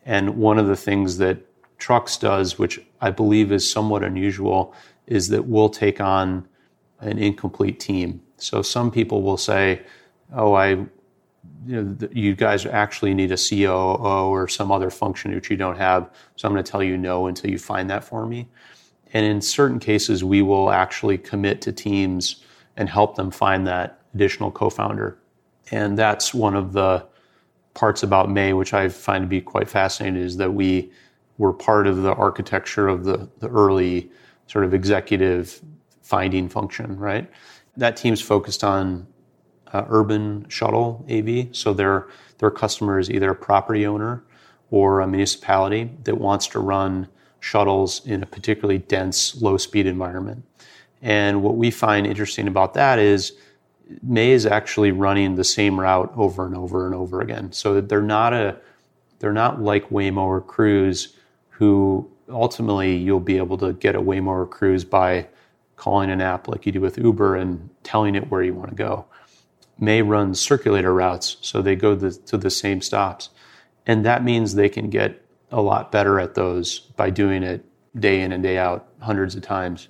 [0.05, 1.37] And one of the things that
[1.77, 4.73] Trucks does, which I believe is somewhat unusual,
[5.07, 6.45] is that we'll take on
[6.99, 8.21] an incomplete team.
[8.35, 9.83] So some people will say,
[10.33, 10.87] "Oh, I
[11.65, 15.57] you know, th- you guys actually need a COO or some other function which you
[15.57, 16.09] don't have.
[16.35, 18.47] So I'm going to tell you no until you find that for me.
[19.13, 22.43] And in certain cases, we will actually commit to teams
[22.77, 25.17] and help them find that additional co-founder.
[25.71, 27.05] And that's one of the
[27.73, 30.91] parts about May, which I find to be quite fascinating, is that we
[31.37, 34.11] were part of the architecture of the, the early
[34.47, 35.61] sort of executive
[36.01, 37.29] finding function, right?
[37.77, 39.07] That team's focused on
[39.73, 41.55] uh, urban shuttle AV.
[41.55, 44.23] So their their customer is either a property owner
[44.71, 47.07] or a municipality that wants to run
[47.39, 50.43] shuttles in a particularly dense, low speed environment.
[51.01, 53.33] And what we find interesting about that is
[54.01, 57.51] May is actually running the same route over and over and over again.
[57.51, 58.57] So they're not a
[59.19, 61.15] they're not like Waymo or Cruise,
[61.49, 65.27] who ultimately you'll be able to get a Waymo or Cruise by
[65.75, 68.75] calling an app like you do with Uber and telling it where you want to
[68.75, 69.05] go.
[69.77, 73.29] May run circulator routes, so they go the, to the same stops.
[73.85, 77.65] And that means they can get a lot better at those by doing it
[77.99, 79.87] day in and day out, hundreds of times.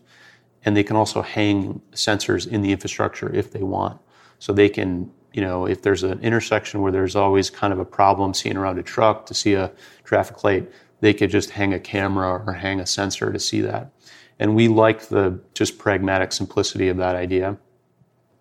[0.63, 3.99] And they can also hang sensors in the infrastructure if they want.
[4.39, 7.85] So they can, you know, if there's an intersection where there's always kind of a
[7.85, 9.71] problem seeing around a truck to see a
[10.03, 10.69] traffic light,
[11.01, 13.91] they could just hang a camera or hang a sensor to see that.
[14.39, 17.57] And we like the just pragmatic simplicity of that idea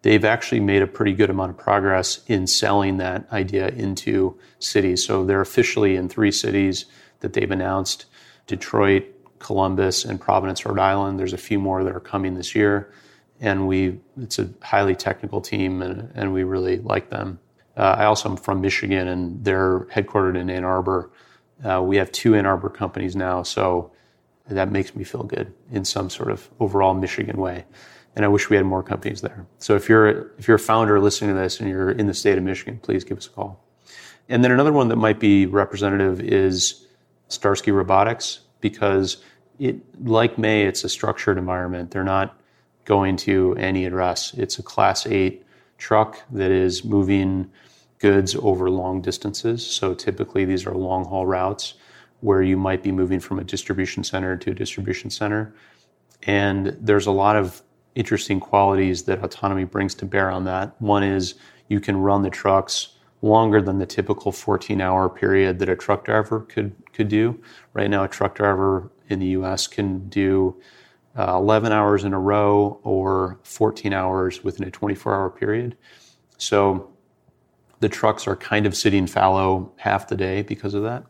[0.04, 5.02] they've actually made a pretty good amount of progress in selling that idea into cities.
[5.02, 6.84] So they're officially in three cities
[7.20, 8.04] that they've announced
[8.46, 9.06] Detroit,
[9.38, 11.18] Columbus, and Providence, Rhode Island.
[11.18, 12.92] There's a few more that are coming this year.
[13.40, 17.38] And we, it's a highly technical team, and, and we really like them.
[17.74, 21.10] Uh, I also am from Michigan, and they're headquartered in Ann Arbor.
[21.64, 23.90] Uh, we have two Ann Arbor companies now, so
[24.48, 27.64] that makes me feel good in some sort of overall Michigan way
[28.16, 29.46] and I wish we had more companies there.
[29.58, 32.38] So if you're if you're a founder listening to this and you're in the state
[32.38, 33.64] of Michigan, please give us a call.
[34.28, 36.86] And then another one that might be representative is
[37.28, 39.18] Starsky Robotics because
[39.58, 41.90] it like May, it's a structured environment.
[41.90, 42.38] They're not
[42.84, 44.34] going to any address.
[44.34, 45.44] It's a class eight
[45.78, 47.50] truck that is moving
[47.98, 49.66] goods over long distances.
[49.66, 51.74] So typically these are long haul routes
[52.20, 55.54] where you might be moving from a distribution center to a distribution center.
[56.22, 57.62] And there's a lot of
[57.94, 60.80] interesting qualities that autonomy brings to bear on that.
[60.80, 61.34] One is
[61.68, 62.88] you can run the trucks
[63.22, 67.40] longer than the typical 14 hour period that a truck driver could, could do.
[67.72, 70.60] Right now, a truck driver in the US can do
[71.16, 75.76] uh, 11 hours in a row or 14 hours within a 24 hour period.
[76.36, 76.90] So
[77.80, 81.04] the trucks are kind of sitting fallow half the day because of that.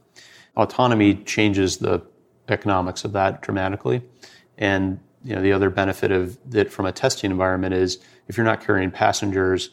[0.57, 2.03] Autonomy changes the
[2.49, 4.03] economics of that dramatically.
[4.59, 8.45] And you know, the other benefit of that from a testing environment is if you're
[8.45, 9.71] not carrying passengers,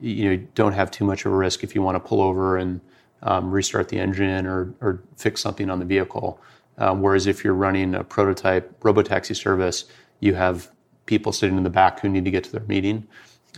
[0.00, 2.56] you know, don't have too much of a risk if you want to pull over
[2.56, 2.80] and
[3.22, 6.40] um, restart the engine or, or fix something on the vehicle.
[6.78, 9.84] Um, whereas if you're running a prototype robotaxi service,
[10.20, 10.70] you have
[11.06, 13.06] people sitting in the back who need to get to their meeting.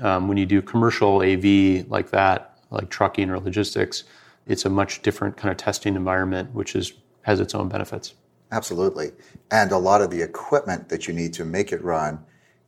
[0.01, 4.05] Um, when you do commercial AV like that, like trucking or logistics,
[4.47, 8.15] it's a much different kind of testing environment, which is has its own benefits.
[8.51, 9.13] Absolutely.
[9.51, 12.25] And a lot of the equipment that you need to make it run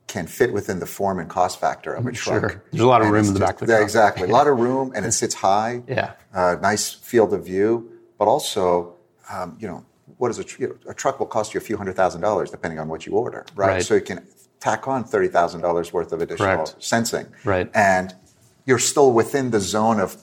[0.07, 2.41] can fit within the form and cost factor of a truck.
[2.41, 2.63] Sure.
[2.71, 3.79] There's a lot of and room in the back of the truck.
[3.79, 4.27] Yeah, exactly.
[4.27, 5.83] a lot of room and it sits high.
[5.87, 6.13] Yeah.
[6.33, 7.89] Uh, nice field of view.
[8.19, 8.95] But also,
[9.31, 9.85] um, you know,
[10.17, 12.21] what is a, tr- you know, a truck will cost you a few hundred thousand
[12.21, 13.67] dollars depending on what you order, right?
[13.67, 13.83] right.
[13.83, 14.27] So you can
[14.59, 16.75] tack on $30,000 worth of additional Correct.
[16.79, 17.27] sensing.
[17.43, 17.71] Right.
[17.73, 18.13] And
[18.65, 20.21] you're still within the zone of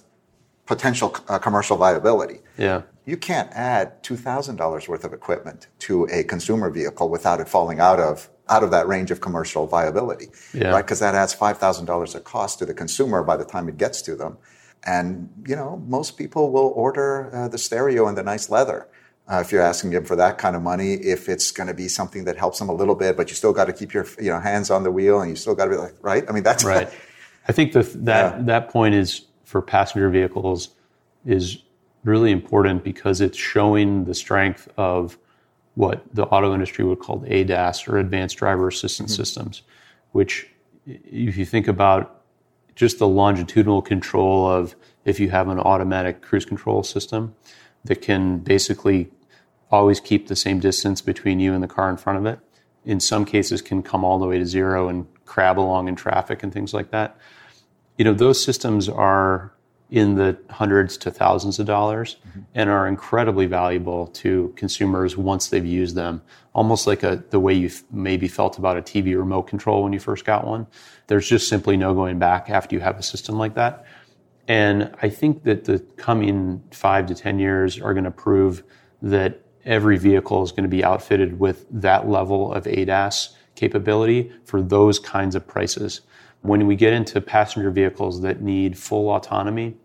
[0.67, 2.41] potential uh, commercial viability.
[2.57, 7.81] Yeah you can't add $2,000 worth of equipment to a consumer vehicle without it falling
[7.81, 10.71] out of out of that range of commercial viability, yeah.
[10.71, 10.85] right?
[10.85, 14.15] Because that adds $5,000 of cost to the consumer by the time it gets to
[14.15, 14.39] them.
[14.85, 18.89] And, you know, most people will order uh, the stereo and the nice leather.
[19.31, 21.89] Uh, if you're asking them for that kind of money, if it's going to be
[21.89, 24.31] something that helps them a little bit, but you still got to keep your you
[24.31, 26.25] know hands on the wheel and you still got to be like right.
[26.27, 26.89] I mean that's right.
[27.49, 28.43] I think the, that yeah.
[28.45, 30.71] that point is for passenger vehicles
[31.27, 31.63] is
[32.05, 35.19] really important because it's showing the strength of
[35.75, 39.23] what the auto industry would call ADAS or advanced driver assistance mm-hmm.
[39.23, 39.63] systems,
[40.13, 40.49] which
[40.87, 42.23] if you think about
[42.75, 47.35] just the longitudinal control of if you have an automatic cruise control system
[47.85, 49.11] that can basically
[49.71, 52.39] always keep the same distance between you and the car in front of it.
[52.85, 56.43] In some cases can come all the way to zero and crab along in traffic
[56.43, 57.17] and things like that.
[57.97, 59.53] You know, those systems are
[59.91, 62.41] in the hundreds to thousands of dollars mm-hmm.
[62.55, 66.21] and are incredibly valuable to consumers once they've used them.
[66.53, 70.01] Almost like a, the way you maybe felt about a TV remote control when you
[70.01, 70.67] first got one.
[71.07, 73.87] There's just simply no going back after you have a system like that.
[74.47, 78.65] And I think that the coming five to 10 years are going to prove
[79.01, 84.63] that every vehicle is going to be outfitted with that level of ADAS capability for
[84.63, 86.01] those kinds of prices.
[86.43, 89.77] When we get into passenger vehicles that need full autonomy,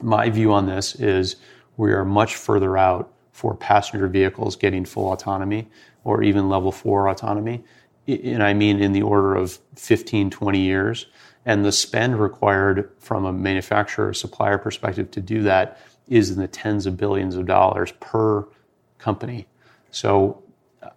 [0.00, 1.36] my view on this is
[1.76, 5.68] we are much further out for passenger vehicles getting full autonomy
[6.04, 7.62] or even level four autonomy.
[8.06, 11.06] And I mean in the order of 15, 20 years.
[11.44, 16.48] And the spend required from a manufacturer supplier perspective to do that is in the
[16.48, 18.46] tens of billions of dollars per
[18.98, 19.46] company.
[19.90, 20.42] So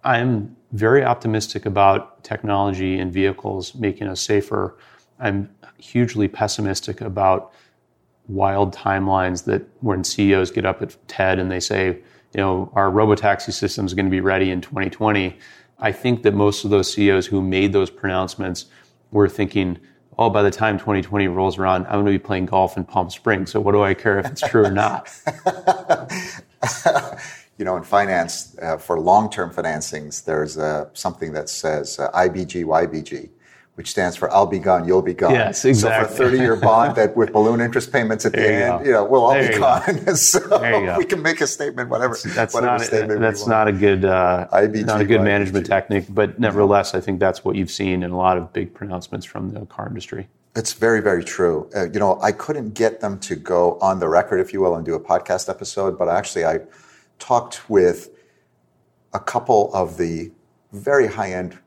[0.04, 4.76] I'm very optimistic about technology and vehicles making us safer.
[5.18, 7.52] I'm hugely pessimistic about
[8.28, 11.98] wild timelines that when CEOs get up at TED and they say,
[12.32, 15.36] you know, our robotaxi system is going to be ready in 2020.
[15.80, 18.66] I think that most of those CEOs who made those pronouncements
[19.10, 19.78] were thinking,
[20.18, 23.10] oh, by the time 2020 rolls around, I'm going to be playing golf in Palm
[23.10, 23.50] Springs.
[23.50, 25.10] So what do I care if it's true or not?
[27.60, 32.64] you know, in finance, uh, for long-term financings, there's uh, something that says uh, IBG,
[32.64, 33.28] YBG
[33.76, 35.32] which stands for I'll be gone, you'll be gone.
[35.32, 36.06] Yes, exactly.
[36.10, 38.84] So for a 30 year bond that with balloon interest payments at the There end,
[38.84, 40.16] you know, we'll all There be you gone.
[40.16, 40.96] so go.
[40.98, 44.48] we can make a statement, whatever, That's whatever not statement that's not a good uh,
[44.52, 45.24] IBG, not a good YBG.
[45.24, 48.74] management technique, but nevertheless, I think that's what you've seen in a lot of big
[48.74, 50.28] pronouncements from the car industry.
[50.56, 51.70] It's very, very true.
[51.74, 54.74] Uh, you know, I couldn't get them to go on the record, if you will,
[54.74, 56.58] and do a podcast episode, but actually, I
[57.20, 58.10] talked with
[59.12, 60.32] a couple of the
[60.72, 61.58] very high end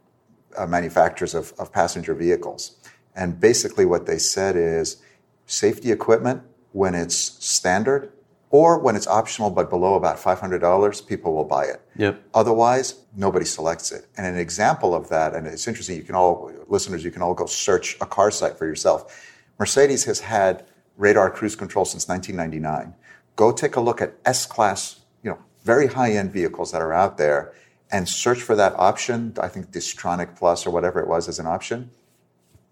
[0.57, 2.77] uh, manufacturers of, of passenger vehicles.
[3.15, 5.01] And basically, what they said is
[5.45, 8.11] safety equipment, when it's standard
[8.49, 11.81] or when it's optional but below about $500, people will buy it.
[11.95, 12.23] Yep.
[12.35, 14.05] Otherwise, nobody selects it.
[14.15, 17.33] And an example of that, and it's interesting, you can all, listeners, you can all
[17.33, 19.27] go search a car site for yourself.
[19.57, 20.65] Mercedes has had
[20.97, 22.93] radar cruise control since 1999.
[23.35, 25.01] Go take a look at S Class,
[25.63, 27.53] very high end vehicles that are out there
[27.91, 29.33] and search for that option.
[29.39, 31.89] I think Distronic Plus or whatever it was as an option.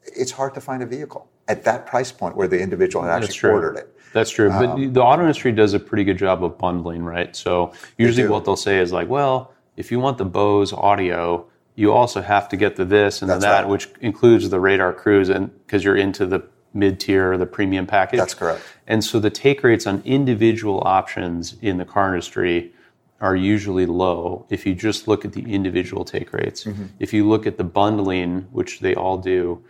[0.03, 3.49] It's hard to find a vehicle at that price point where the individual had actually
[3.49, 3.97] ordered it.
[4.13, 4.49] That's true.
[4.49, 7.35] but um, the auto industry does a pretty good job of bundling, right?
[7.35, 8.31] So usually do.
[8.31, 12.49] what they'll say is like, well, if you want the Bose audio, you also have
[12.49, 13.69] to get the this and the that, right.
[13.69, 17.87] which includes the radar cruise and because you're into the mid tier or the premium
[17.87, 18.19] package.
[18.19, 18.63] That's correct.
[18.87, 22.73] And so the take rates on individual options in the car industry
[23.21, 26.63] are usually low if you just look at the individual take rates.
[26.63, 26.85] Mm-hmm.
[26.99, 29.63] If you look at the bundling, which they all do,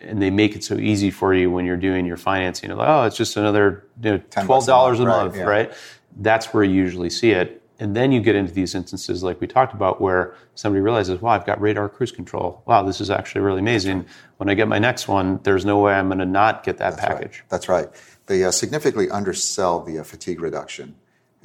[0.00, 2.70] and they make it so easy for you when you're doing your financing.
[2.70, 5.44] Like, oh, it's just another you know, twelve dollars a month, right, yeah.
[5.44, 5.72] right?
[6.16, 7.62] That's where you usually see it.
[7.78, 11.30] And then you get into these instances like we talked about where somebody realizes, wow,
[11.30, 12.62] I've got radar cruise control.
[12.66, 14.04] Wow, this is actually really amazing.
[14.36, 16.98] When I get my next one, there's no way I'm going to not get that
[16.98, 17.42] package.
[17.48, 17.88] That's right.
[18.26, 20.94] They uh, significantly undersell the uh, fatigue reduction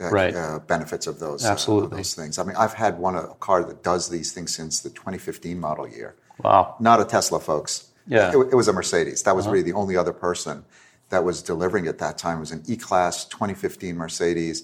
[0.02, 0.36] uh, Right.
[0.36, 1.98] uh, benefits of those, uh, Absolutely.
[1.98, 2.38] those things.
[2.38, 5.88] I mean, I've had one a car that does these things since the 2015 model
[5.88, 6.16] year.
[6.44, 6.76] Wow.
[6.80, 7.90] Not a Tesla, folks.
[8.08, 8.30] Yeah.
[8.32, 9.24] It, it was a Mercedes.
[9.24, 10.66] That was really the only other person
[11.10, 12.38] that was delivering at that time.
[12.38, 14.64] It was an E-Class 2015 Mercedes.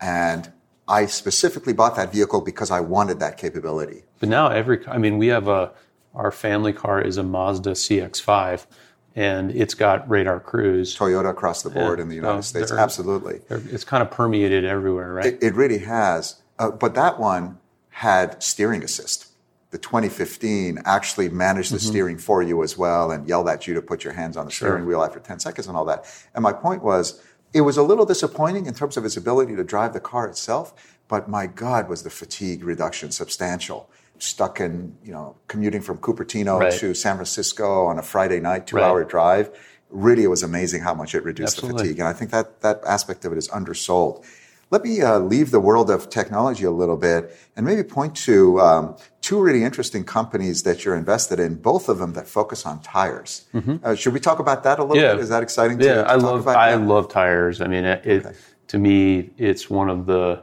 [0.00, 0.50] And
[0.88, 4.02] I specifically bought that vehicle because I wanted that capability.
[4.18, 5.70] But now every, I mean, we have a,
[6.14, 8.66] our family car is a Mazda CX5
[9.14, 10.96] and it's got radar cruise.
[10.96, 12.02] Toyota across the board Yeah.
[12.04, 12.70] in the United States.
[12.70, 13.40] they're- Absolutely.
[13.50, 15.26] It's kind of permeated everywhere, right?
[15.26, 16.36] It, it really has.
[16.58, 17.58] Uh, but that one
[17.90, 19.26] had steering assist.
[19.70, 21.88] The 2015 actually managed the Mm-hmm.
[21.88, 24.50] steering for you as well and yelled at you to put your hands on the
[24.52, 26.04] steering wheel after 10 seconds and all that.
[26.34, 27.20] And my point was,
[27.54, 30.72] it was a little disappointing in terms of its ability to drive the car itself,
[31.08, 33.90] but my God, was the fatigue reduction substantial.
[34.22, 36.72] Stuck in, you know, commuting from Cupertino Right.
[36.80, 38.84] to San Francisco on a Friday night, two Right.
[38.84, 39.50] hour drive.
[39.90, 41.98] Really, it was amazing how much it reduced the fatigue.
[41.98, 44.24] And I think that that aspect of it is undersold.
[44.70, 48.58] Let me uh, leave the world of technology a little bit and maybe point to
[48.60, 52.80] um, two really interesting companies that you're invested in, both of them that focus on
[52.80, 53.44] tires.
[53.82, 55.04] Uh, should we talk about that a little Mm-hmm.
[55.04, 55.14] Yeah.
[55.14, 55.22] bit?
[55.24, 56.56] Is that exciting to, yeah, to I talk love about?
[56.56, 57.60] I love tires.
[57.60, 58.36] I mean, it, it
[58.68, 60.42] to me, it's one of the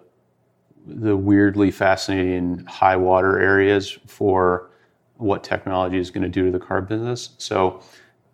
[0.90, 4.70] the weirdly fascinating high water areas for
[5.18, 7.32] what technology is going to do to the car business.
[7.38, 7.82] So,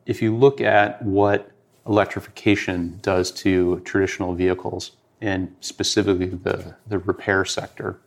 [0.05, 1.51] if you look at what
[1.87, 4.91] electrification does to traditional vehicles
[5.21, 7.99] and specifically the the repair sector,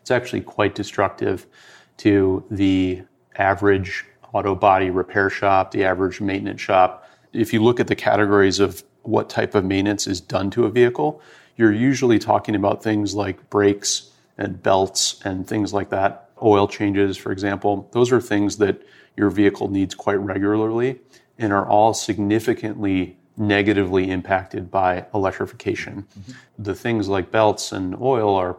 [0.00, 1.46] it's actually quite destructive
[1.98, 3.02] to the
[3.36, 7.08] average auto body repair shop, the average maintenance shop.
[7.32, 10.70] If you look at the categories of what type of maintenance is done to a
[10.70, 11.20] vehicle,
[11.60, 16.30] you're usually talking about things like brakes and belts and things like that.
[16.42, 18.80] Oil changes, for example, those are things that
[19.14, 21.00] your vehicle needs quite regularly
[21.38, 26.06] and are all significantly negatively impacted by electrification.
[26.18, 26.32] Mm-hmm.
[26.62, 28.56] The things like belts and oil are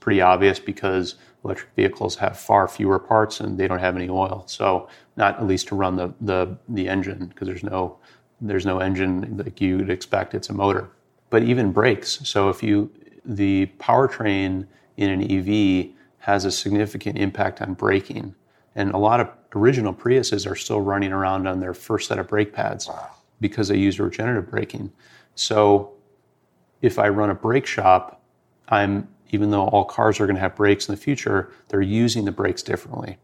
[0.00, 1.14] pretty obvious because
[1.44, 4.44] electric vehicles have far fewer parts and they don't have any oil.
[4.46, 7.96] So not at least to run the the, the engine because there's no
[8.42, 10.34] there's no engine like you'd expect.
[10.34, 10.90] It's a motor.
[11.34, 12.20] But even brakes.
[12.22, 12.92] So if you
[13.24, 18.36] the powertrain in an EV has a significant impact on braking.
[18.76, 22.28] And a lot of original Priuses are still running around on their first set of
[22.28, 23.10] brake pads wow.
[23.40, 24.92] because they use regenerative braking.
[25.34, 25.94] So
[26.82, 28.22] if I run a brake shop,
[28.68, 32.26] I'm even though all cars are going to have brakes in the future, they're using
[32.26, 33.18] the brakes differently.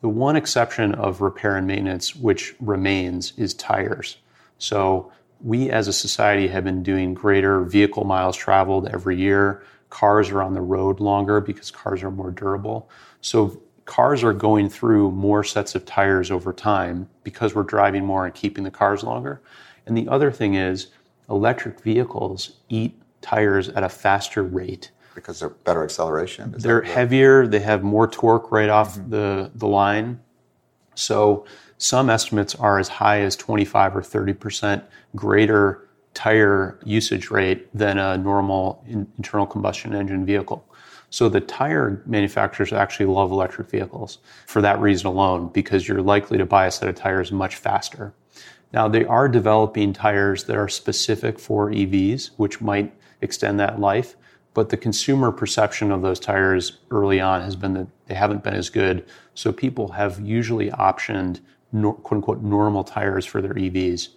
[0.00, 4.16] The one exception of repair and maintenance which remains is tires.
[4.56, 9.64] So we as a society have been doing greater vehicle miles traveled every year.
[9.90, 12.88] Cars are on the road longer because cars are more durable.
[13.20, 18.24] So cars are going through more sets of tires over time because we're driving more
[18.24, 19.42] and keeping the cars longer.
[19.86, 20.88] And the other thing is,
[21.28, 24.90] electric vehicles eat tires at a faster rate.
[25.14, 26.54] Because they're better acceleration.
[26.54, 29.10] Is they're heavier, they have more torque right off mm-hmm.
[29.10, 30.20] the, the line.
[30.94, 31.44] So
[31.82, 34.84] some estimates are as high as 25 or 30%
[35.16, 40.64] greater tire usage rate than a normal internal combustion engine vehicle.
[41.10, 46.38] So the tire manufacturers actually love electric vehicles for that reason alone, because you're likely
[46.38, 48.14] to buy a set of tires much faster.
[48.72, 54.14] Now they are developing tires that are specific for EVs, which might extend that life.
[54.54, 58.54] But the consumer perception of those tires early on has been that they haven't been
[58.54, 59.04] as good.
[59.34, 61.40] So people have usually optioned
[61.72, 64.08] quote unquote normal tires for their EVs.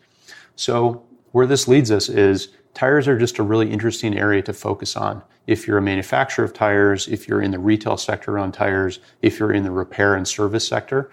[0.55, 4.95] So where this leads us is tires are just a really interesting area to focus
[4.95, 5.21] on.
[5.47, 9.39] If you're a manufacturer of tires, if you're in the retail sector on tires, if
[9.39, 11.11] you're in the repair and service sector,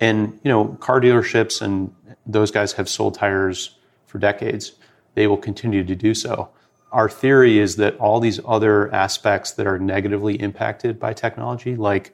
[0.00, 1.94] and you know, car dealerships and
[2.26, 3.76] those guys have sold tires
[4.06, 4.72] for decades.
[5.14, 6.50] They will continue to do so.
[6.92, 12.12] Our theory is that all these other aspects that are negatively impacted by technology, like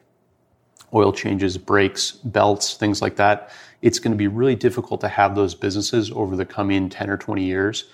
[0.93, 3.51] oil changes, brakes, belts, things like that,
[3.83, 7.17] it's going to be really difficult to have those businesses over the coming 10 or
[7.17, 7.85] 20 years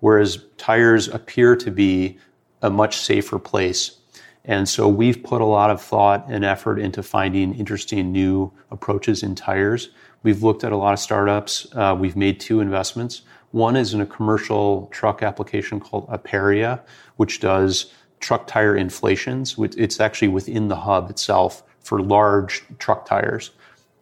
[0.00, 2.18] whereas tires appear to be
[2.62, 3.98] a much safer place.
[4.44, 9.22] And so we've put a lot of thought and effort into finding interesting new approaches
[9.22, 9.90] in tires.
[10.22, 11.66] We've looked at a lot of startups.
[11.72, 13.22] Uh, we've made two investments.
[13.52, 16.80] One is in a commercial truck application called Aperia,
[17.16, 19.56] which does truck tire inflations.
[19.58, 23.50] It's actually within the hub itself for large truck tires.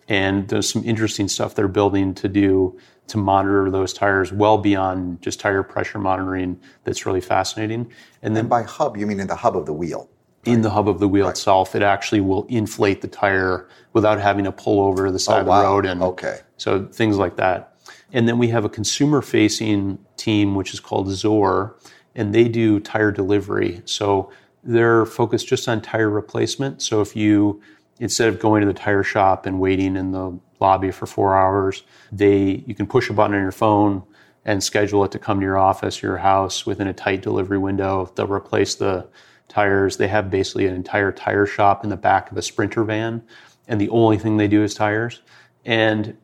[0.09, 2.79] And there's some interesting stuff they're building to do
[3.09, 7.91] to monitor those tires well beyond just tire pressure monitoring that's really fascinating.
[8.23, 10.09] And then and by hub, you mean in the hub of the wheel?
[10.47, 10.55] Right?
[10.55, 11.31] In the hub of the wheel right.
[11.31, 15.39] itself, it actually will inflate the tire without having to pull over to the side
[15.39, 15.87] oh, of the road.
[15.87, 16.41] And okay.
[16.57, 17.75] So things like that.
[18.13, 21.77] And then we have a consumer facing team, which is called zor
[22.19, 23.81] and they do tire delivery.
[23.85, 24.31] So
[24.65, 26.83] they're focused just on tire replacement.
[26.83, 27.63] So if you,
[28.01, 31.83] instead of going to the tire shop and waiting in the lobby for four hours.
[32.13, 34.03] They you can push a button on your phone
[34.45, 38.11] and schedule it to come to your office, your house within a tight delivery window.
[38.15, 39.07] They'll replace the
[39.49, 39.97] tires.
[39.97, 43.23] They have basically an entire tire shop in the back of a sprinter van,
[43.67, 45.23] and the only thing they do is tires.
[45.65, 46.17] And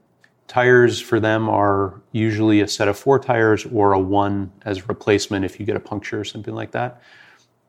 [0.46, 5.44] tires for them are usually a set of four tires or a one as replacement
[5.44, 7.02] if you get a puncture or something like that.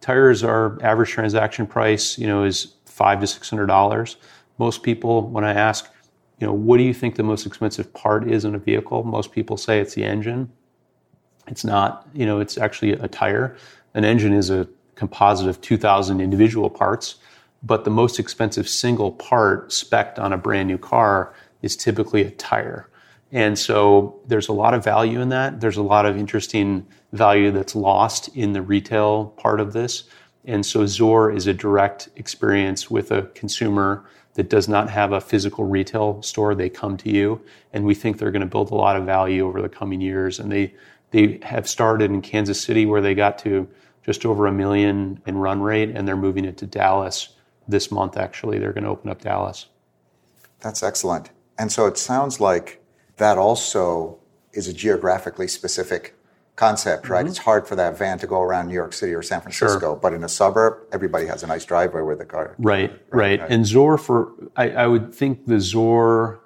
[0.01, 4.15] Tires are average transaction price, you know, is five to six hundred dollars.
[4.57, 5.91] Most people, when I ask,
[6.39, 9.03] you know, what do you think the most expensive part is in a vehicle?
[9.03, 10.49] Most people say it's the engine.
[11.47, 13.57] It's not, you know, it's actually a tire.
[13.93, 17.15] An engine is a composite of 2,000 individual parts,
[17.61, 22.31] but the most expensive single part specced on a brand new car is typically a
[22.31, 22.89] tire.
[23.33, 25.59] And so there's a lot of value in that.
[25.59, 30.05] There's a lot of interesting value that's lost in the retail part of this.
[30.47, 35.21] And so Zor is a direct experience with a consumer that does not have a
[35.21, 37.41] physical retail store, they come to you.
[37.73, 40.39] And we think they're going to build a lot of value over the coming years.
[40.39, 40.73] And they,
[41.11, 43.67] they have started in Kansas City where they got to
[44.05, 47.29] just over a million in run rate, and they're moving it to Dallas
[47.67, 48.59] this month, actually.
[48.59, 49.65] They're going to open up Dallas.
[50.59, 51.31] That's excellent.
[51.57, 52.83] And so it sounds like
[53.17, 54.19] that also
[54.53, 56.15] is a geographically specific
[56.55, 57.19] concept, right?
[57.19, 57.29] Mm-hmm.
[57.29, 59.95] It's hard for that van to go around New York City or San Francisco, sure.
[59.95, 62.55] but in a suburb, everybody has a nice driveway with the car.
[62.57, 62.99] Right, right.
[63.11, 63.39] right.
[63.41, 63.49] right.
[63.49, 66.39] And Zor for I, I, would think the Zor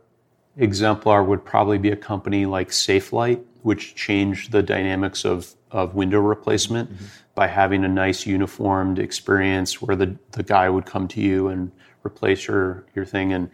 [0.57, 6.19] exemplar would probably be a company like Safelite, which changed the dynamics of of window
[6.19, 7.05] replacement mm-hmm.
[7.35, 11.71] by having a nice uniformed experience where the the guy would come to you and
[12.03, 13.31] replace your your thing.
[13.31, 13.51] And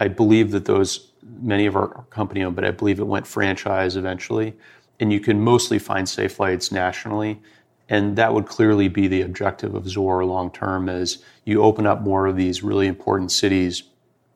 [0.00, 3.96] I believe that those many of our company owned, but I believe it went franchise
[3.96, 4.56] eventually
[5.00, 7.40] and you can mostly find Safelites nationally.
[7.88, 12.02] And that would clearly be the objective of Zor long term as you open up
[12.02, 13.84] more of these really important cities.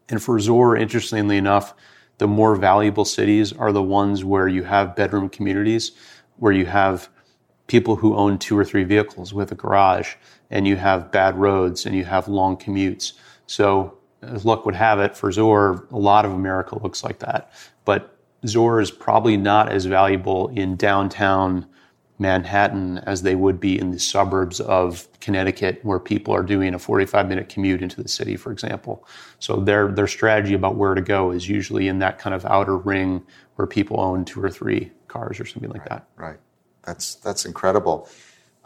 [0.09, 1.75] And for Zor, interestingly enough,
[2.19, 5.93] the more valuable cities are the ones where you have bedroom communities,
[6.37, 7.09] where you have
[7.67, 10.15] people who own two or three vehicles with a garage,
[10.51, 13.15] and you have bad roads and you have long commutes.
[13.47, 17.51] So, as luck would have it, for Zor, a lot of America looks like that.
[17.85, 18.12] But
[18.47, 21.67] Zoar is probably not as valuable in downtown
[22.19, 26.79] Manhattan as they would be in the suburbs of Connecticut, where people are doing a
[26.79, 29.07] 45 minute commute into the city, for example.
[29.39, 32.77] So their, their strategy about where to go is usually in that kind of outer
[32.77, 33.25] ring
[33.57, 36.07] where people own two or three cars or something like right, that.
[36.17, 36.39] Right.
[36.85, 38.09] That's, that's incredible.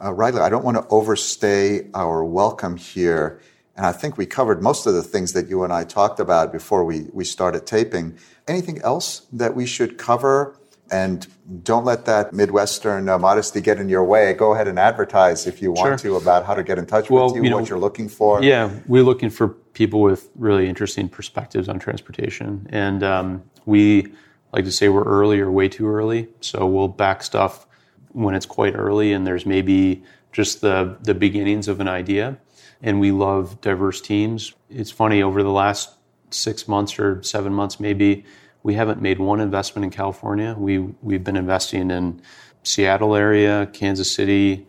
[0.02, 3.40] Uh, Reilly, I don't want to overstay our welcome here.
[3.76, 6.50] And I think we covered most of the things that you and I talked about
[6.50, 8.18] before we, we started taping.
[8.48, 10.56] Anything else that we should cover?
[10.90, 11.26] And
[11.64, 14.32] don't let that Midwestern uh, modesty get in your way.
[14.34, 16.12] Go ahead and advertise if you want Sure.
[16.12, 18.08] to about how to get in touch Well, with you, you know, what you're looking
[18.08, 18.42] for.
[18.42, 22.66] Yeah, we're looking for people with really interesting perspectives on transportation.
[22.70, 24.12] And um, we
[24.52, 26.28] like to say we're early or way too early.
[26.40, 27.66] So we'll back stuff
[28.12, 30.02] when it's quite early and there's maybe
[30.32, 32.38] just the, the beginnings of an idea.
[32.82, 34.54] And we love diverse teams.
[34.70, 35.90] It's funny, over the last
[36.30, 38.24] six months or seven months, maybe,
[38.62, 40.54] we haven't made one investment in California.
[40.58, 42.20] We, we've been investing in
[42.64, 44.66] Seattle area, Kansas City,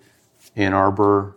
[0.56, 1.36] Ann Arbor,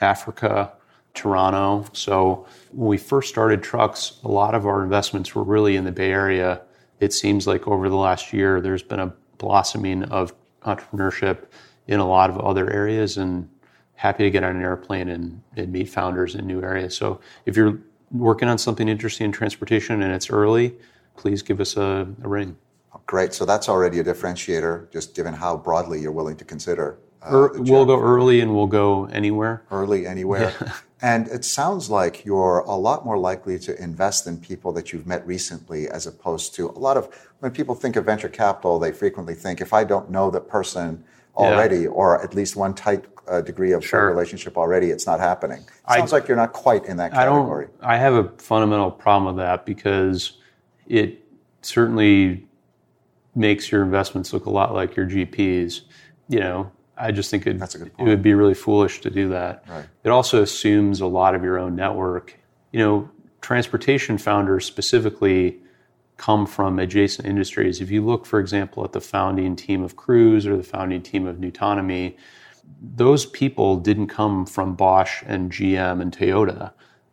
[0.00, 0.72] Africa,
[1.14, 1.86] Toronto.
[1.94, 5.92] So when we first started trucks, a lot of our investments were really in the
[5.92, 6.60] Bay Area.
[7.00, 11.46] It seems like over the last year, there's been a blossoming of entrepreneurship
[11.86, 13.48] in a lot of other areas and
[13.94, 16.96] happy to get on an airplane and, and meet founders in new areas.
[16.96, 17.78] So if you're
[18.10, 20.74] working on something interesting in transportation and it's early,
[21.16, 22.56] please give us a, a ring.
[23.06, 23.32] Great.
[23.34, 26.98] So that's already a differentiator, just given how broadly you're willing to consider.
[27.22, 29.62] uh, Er- we'll go early and we'll go anywhere.
[29.70, 30.52] early anywhere.
[31.04, 35.04] And it sounds like you're a lot more likely to invest in people that you've
[35.04, 37.08] met recently as opposed to a lot of
[37.40, 41.02] when people think of venture capital, they frequently think if I don't know the person
[41.36, 44.08] already or at least one tight uh, degree of Sure.
[44.08, 45.64] relationship already, it's not happening.
[45.86, 47.66] I- Sounds like you're not quite in that I category.
[47.66, 47.88] don't.
[47.88, 50.38] I have a fundamental problem with that because
[50.86, 51.20] it
[51.62, 52.46] certainly
[53.34, 55.82] makes your investments look a lot like your GPs.
[56.28, 59.10] You know, I just think it, That's a good it would be really foolish to
[59.10, 59.64] do that.
[59.68, 59.84] Right.
[60.04, 62.36] It also assumes a lot of your own network.
[62.72, 63.10] You know,
[63.40, 65.58] transportation founders specifically
[66.22, 67.80] come from adjacent industries.
[67.80, 71.26] If you look, for example, at the founding team of Cruise or the founding team
[71.26, 72.16] of Nutonomy,
[72.80, 76.70] those people didn't come from Bosch and GM and Toyota,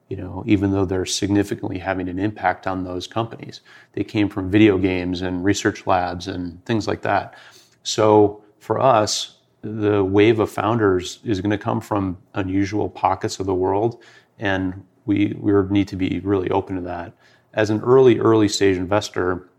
[0.09, 3.61] you know, even though they're significantly having an impact on those companies.
[3.93, 7.33] They came from video games and research labs and things like that.
[7.81, 13.47] So for us, the wave of founders is going to come from unusual pockets of
[13.47, 14.03] the world,
[14.37, 17.13] and we we need to be really open to that.
[17.53, 19.49] As an early early stage investor,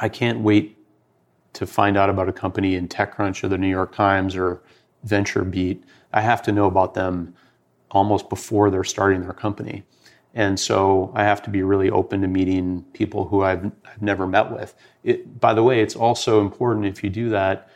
[0.00, 0.78] I can't wait
[1.54, 4.62] to find out about a company in TechCrunch or the New York Times or
[5.06, 5.82] VentureBeat.
[6.12, 7.34] I have to know about them
[7.90, 9.84] almost before they're starting their company.
[10.34, 14.26] And so I have to be really open to meeting people who I've, I've never
[14.26, 14.74] met with.
[15.04, 17.68] It, by the way, it's also important if you do that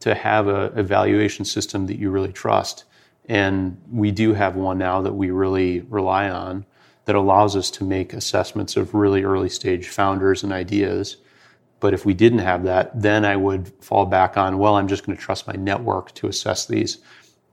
[0.00, 2.84] to have a evaluation system that you really trust.
[3.28, 6.66] And we do have one now that we really rely on
[7.04, 11.16] that allows us to make assessments of really early stage founders and ideas.
[11.80, 15.04] But if we didn't have that, then I would fall back on, well, I'm just
[15.04, 16.98] going to trust my network to assess these.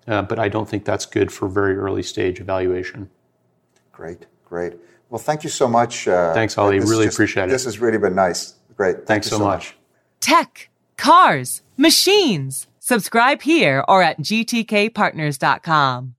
[0.07, 3.09] Uh, but I don't think that's good for very early stage evaluation.
[3.91, 4.73] Great, great.
[5.09, 6.07] Well, thank you so much.
[6.07, 6.79] Uh, Thanks, Ollie.
[6.79, 7.49] Really just- appreciate it.
[7.49, 8.55] This has really been nice.
[8.77, 8.95] Great.
[8.95, 9.75] Thank Thanks you so much.
[10.21, 12.67] Tech, cars, machines.
[12.79, 16.15] Subscribe here or at gtkpartners.com.